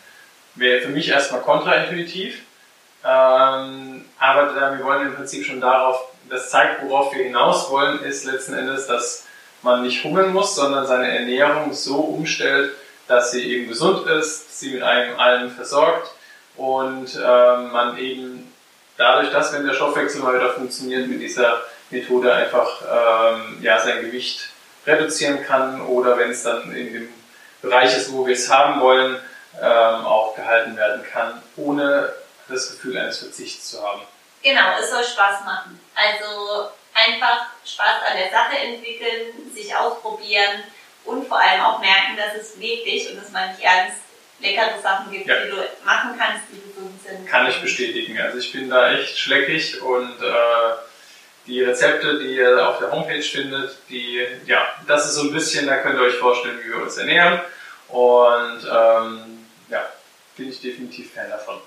Wäre 0.55 0.81
für 0.81 0.89
mich 0.89 1.09
erstmal 1.09 1.43
kontraintuitiv, 1.43 2.41
ähm, 3.05 4.05
aber 4.19 4.55
da, 4.55 4.77
wir 4.77 4.85
wollen 4.85 5.09
im 5.09 5.15
Prinzip 5.15 5.45
schon 5.45 5.61
darauf, 5.61 6.09
das 6.29 6.51
zeigt, 6.51 6.83
worauf 6.83 7.15
wir 7.15 7.25
hinaus 7.25 7.71
wollen, 7.71 8.03
ist 8.03 8.25
letzten 8.25 8.55
Endes, 8.55 8.87
dass 8.87 9.27
man 9.63 9.83
nicht 9.83 10.03
hungern 10.03 10.33
muss, 10.33 10.55
sondern 10.55 10.87
seine 10.87 11.17
Ernährung 11.17 11.73
so 11.73 11.97
umstellt, 11.97 12.73
dass 13.07 13.31
sie 13.31 13.45
eben 13.45 13.69
gesund 13.69 14.07
ist, 14.09 14.59
sie 14.59 14.71
mit 14.71 14.83
einem 14.83 15.19
allen 15.21 15.51
versorgt 15.51 16.11
und 16.57 17.15
ähm, 17.15 17.71
man 17.71 17.99
eben 17.99 18.46
dadurch, 18.97 19.31
dass 19.31 19.53
wenn 19.53 19.67
der 19.67 19.75
Stoffwechsel 19.75 20.23
mal 20.23 20.35
wieder 20.35 20.53
funktioniert, 20.53 21.09
mit 21.09 21.21
dieser 21.21 21.63
Methode 21.91 22.33
einfach 22.33 22.83
ähm, 22.83 23.59
ja, 23.63 23.79
sein 23.79 24.01
Gewicht 24.03 24.49
reduzieren 24.87 25.45
kann 25.45 25.81
oder 25.83 26.19
wenn 26.19 26.31
es 26.31 26.43
dann 26.43 26.75
in 26.75 26.93
dem 26.93 27.15
Bereich 27.63 27.97
ist, 27.97 28.13
wo 28.13 28.27
wir 28.27 28.35
es 28.35 28.51
haben 28.51 28.81
wollen, 28.81 29.19
ähm, 29.61 30.05
auch 30.05 30.35
gehalten 30.35 30.77
werden 30.77 31.03
kann, 31.05 31.43
ohne 31.57 32.13
das 32.49 32.71
Gefühl 32.71 32.97
eines 32.99 33.19
Verzichts 33.19 33.71
zu 33.71 33.83
haben. 33.83 34.03
Genau, 34.43 34.79
es 34.81 34.91
soll 34.91 35.03
Spaß 35.03 35.45
machen. 35.45 35.81
Also 35.95 36.71
einfach 36.95 37.47
Spaß 37.65 38.11
an 38.11 38.17
der 38.17 38.31
Sache 38.31 38.59
entwickeln, 38.59 39.53
sich 39.53 39.75
ausprobieren 39.75 40.63
und 41.05 41.27
vor 41.27 41.41
allem 41.41 41.63
auch 41.63 41.81
merken, 41.81 42.17
dass 42.17 42.41
es 42.41 42.61
wirklich, 42.61 43.11
und 43.11 43.21
das 43.21 43.31
meine 43.31 43.55
ich 43.57 43.65
ernst, 43.65 43.99
leckere 44.41 44.81
Sachen 44.83 45.11
gibt, 45.11 45.27
ja. 45.27 45.35
die 45.45 45.51
du 45.51 45.57
machen 45.85 46.15
kannst, 46.19 46.45
die 46.51 46.61
gesund 46.61 47.01
sind. 47.03 47.27
Kann 47.27 47.49
ich 47.49 47.61
bestätigen. 47.61 48.19
Also 48.19 48.39
ich 48.39 48.53
bin 48.53 48.69
da 48.69 48.93
echt 48.93 49.19
schleckig 49.19 49.81
und 49.83 50.23
äh, 50.23 50.73
die 51.47 51.63
Rezepte, 51.63 52.19
die 52.19 52.37
ihr 52.37 52.69
auf 52.69 52.79
der 52.79 52.91
Homepage 52.91 53.23
findet, 53.23 53.77
die, 53.89 54.27
ja, 54.47 54.67
das 54.87 55.07
ist 55.07 55.15
so 55.15 55.23
ein 55.23 55.33
bisschen, 55.33 55.67
da 55.67 55.79
könnt 55.79 55.99
ihr 55.99 56.03
euch 56.07 56.17
vorstellen, 56.17 56.59
wie 56.63 56.71
wir 56.71 56.83
uns 56.83 56.97
ernähren. 56.97 57.41
Und 57.89 58.65
ähm, 58.65 59.47
ja, 59.69 59.89
bin 60.37 60.49
ich 60.49 60.61
definitiv 60.61 61.15
Fan 61.15 61.31
davon. 61.31 61.61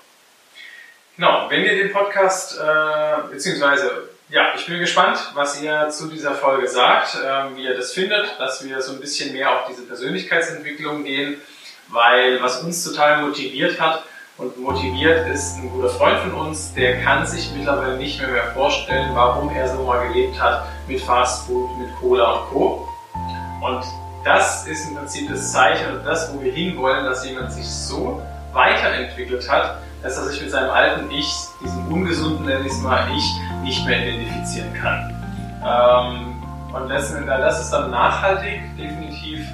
Genau, 1.16 1.50
wenn 1.50 1.64
ihr 1.64 1.76
den 1.76 1.92
Podcast, 1.92 2.58
äh, 2.58 3.28
beziehungsweise 3.30 4.10
ja, 4.30 4.54
ich 4.54 4.64
bin 4.66 4.78
gespannt, 4.78 5.18
was 5.34 5.60
ihr 5.60 5.88
zu 5.90 6.06
dieser 6.06 6.34
Folge 6.34 6.68
sagt, 6.68 7.18
ähm, 7.24 7.56
wie 7.56 7.64
ihr 7.64 7.76
das 7.76 7.92
findet, 7.92 8.38
dass 8.38 8.64
wir 8.64 8.80
so 8.80 8.92
ein 8.92 9.00
bisschen 9.00 9.32
mehr 9.32 9.50
auf 9.50 9.66
diese 9.68 9.82
Persönlichkeitsentwicklung 9.82 11.02
gehen, 11.02 11.40
weil 11.90 12.42
was 12.42 12.62
uns 12.62 12.84
total 12.84 13.22
motiviert 13.22 13.80
hat 13.80 14.04
und 14.38 14.58
motiviert 14.58 15.28
ist 15.28 15.56
ein 15.56 15.70
guter 15.70 15.90
Freund 15.90 16.18
von 16.20 16.32
uns, 16.32 16.72
der 16.74 17.02
kann 17.02 17.26
sich 17.26 17.50
mittlerweile 17.54 17.96
nicht 17.96 18.18
mehr, 18.20 18.30
mehr 18.30 18.52
vorstellen, 18.54 19.10
warum 19.14 19.50
er 19.50 19.68
so 19.68 19.82
mal 19.82 20.08
gelebt 20.08 20.40
hat 20.40 20.66
mit 20.88 21.00
Fast 21.00 21.46
Food, 21.46 21.68
mit 21.78 21.88
Cola 22.00 22.32
und 22.32 22.50
Co. 22.50 22.88
Und 23.60 23.84
das 24.24 24.66
ist 24.66 24.88
im 24.88 24.96
Prinzip 24.96 25.28
das 25.28 25.52
Zeichen 25.52 25.96
und 25.96 26.04
das, 26.04 26.32
wo 26.32 26.40
wir 26.40 26.52
hinwollen, 26.52 27.04
dass 27.04 27.26
jemand 27.26 27.52
sich 27.52 27.68
so 27.68 28.22
weiterentwickelt 28.52 29.48
hat, 29.50 29.78
dass 30.02 30.16
er 30.16 30.24
sich 30.24 30.40
mit 30.40 30.50
seinem 30.50 30.70
alten 30.70 31.10
Ich, 31.10 31.30
diesem 31.62 31.92
ungesunden, 31.92 32.46
nenne 32.46 32.64
ich 32.66 32.72
es 32.72 32.80
mal, 32.80 33.06
Ich, 33.14 33.24
nicht 33.62 33.84
mehr 33.86 34.06
identifizieren 34.06 34.72
kann. 34.74 35.14
Ähm, 35.62 36.42
und 36.72 36.88
das 36.88 37.60
ist 37.60 37.70
dann 37.70 37.90
nachhaltig, 37.90 38.60
definitiv. 38.78 39.46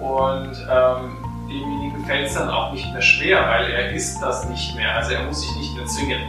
Und 0.00 0.54
ähm, 0.70 1.23
demjenigen 1.48 2.04
fällt 2.04 2.28
es 2.28 2.34
dann 2.34 2.50
auch 2.50 2.72
nicht 2.72 2.92
mehr 2.92 3.02
schwer, 3.02 3.48
weil 3.48 3.70
er 3.70 3.92
ist 3.92 4.20
das 4.20 4.48
nicht 4.48 4.76
mehr. 4.76 4.96
Also 4.96 5.12
er 5.12 5.24
muss 5.24 5.42
sich 5.42 5.56
nicht 5.56 5.76
mehr 5.76 5.86
zwingen. 5.86 6.20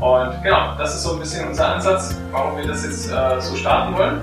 Und 0.00 0.42
genau, 0.42 0.74
das 0.76 0.96
ist 0.96 1.02
so 1.02 1.12
ein 1.14 1.20
bisschen 1.20 1.48
unser 1.48 1.74
Ansatz, 1.74 2.18
warum 2.30 2.58
wir 2.58 2.66
das 2.66 2.84
jetzt 2.84 3.10
äh, 3.10 3.40
so 3.40 3.56
starten 3.56 3.96
wollen. 3.96 4.20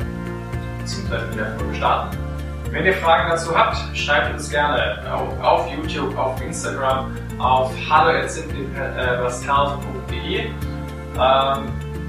Beziehungsweise 0.79 1.33
wieder 1.33 1.55
starten. 1.75 2.15
Wenn 2.71 2.85
ihr 2.85 2.93
Fragen 2.93 3.29
dazu 3.29 3.57
habt, 3.57 3.77
schreibt 3.97 4.33
uns 4.33 4.49
gerne 4.49 5.01
auf, 5.11 5.41
auf 5.41 5.67
YouTube, 5.71 6.15
auf 6.17 6.41
Instagram, 6.41 7.17
auf 7.37 7.73
hallo.simplypascal.de. 7.89 10.39
Ähm, 10.39 10.53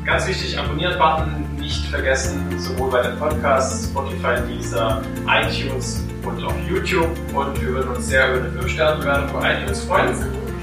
ganz 0.04 0.28
wichtig, 0.28 0.56
Abonnieren-Button 0.58 1.56
nicht 1.58 1.86
vergessen, 1.86 2.58
sowohl 2.58 2.90
bei 2.90 3.02
den 3.02 3.18
Podcasts, 3.18 3.86
Spotify, 3.86 4.36
Deezer, 4.48 5.02
iTunes 5.26 6.04
und 6.24 6.44
auf 6.44 6.54
YouTube. 6.68 7.08
Und 7.34 7.60
wir 7.60 7.68
würden 7.68 7.90
uns 7.90 8.08
sehr 8.08 8.28
über 8.34 8.46
eine 8.46 8.60
5-Sterne-Bewertung 8.60 9.40
bei 9.40 9.54
iTunes 9.54 9.84
freuen, 9.84 10.10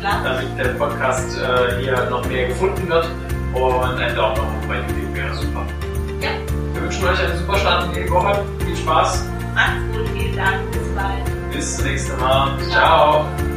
damit 0.02 0.58
der 0.58 0.74
Podcast 0.74 1.38
äh, 1.38 1.82
hier 1.82 2.10
noch 2.10 2.26
mehr 2.28 2.48
gefunden 2.48 2.88
wird. 2.88 3.08
Und 3.54 4.00
ein 4.00 4.16
Daumen 4.16 4.40
oben 4.40 4.68
bei 4.68 4.78
YouTube 4.78 5.16
wäre 5.16 5.34
super. 5.34 5.66
Ja. 6.22 6.30
Wir 6.74 6.82
wünschen 6.84 7.04
euch 7.04 7.20
einen 7.20 7.38
super 7.38 7.58
Start 7.58 7.96
in 7.96 8.04
die 8.04 8.10
Woche. 8.10 8.44
Viel 8.66 8.76
Spaß. 8.76 9.26
Macht's 9.56 9.98
gut, 9.98 10.08
vielen 10.14 10.36
Dank, 10.36 10.72
bis 10.72 10.88
bald. 10.96 11.52
Bis 11.52 11.76
zum 11.78 11.86
nächsten 11.86 12.20
Mal. 12.20 12.58
Ciao. 12.70 13.26
Ciao. 13.38 13.49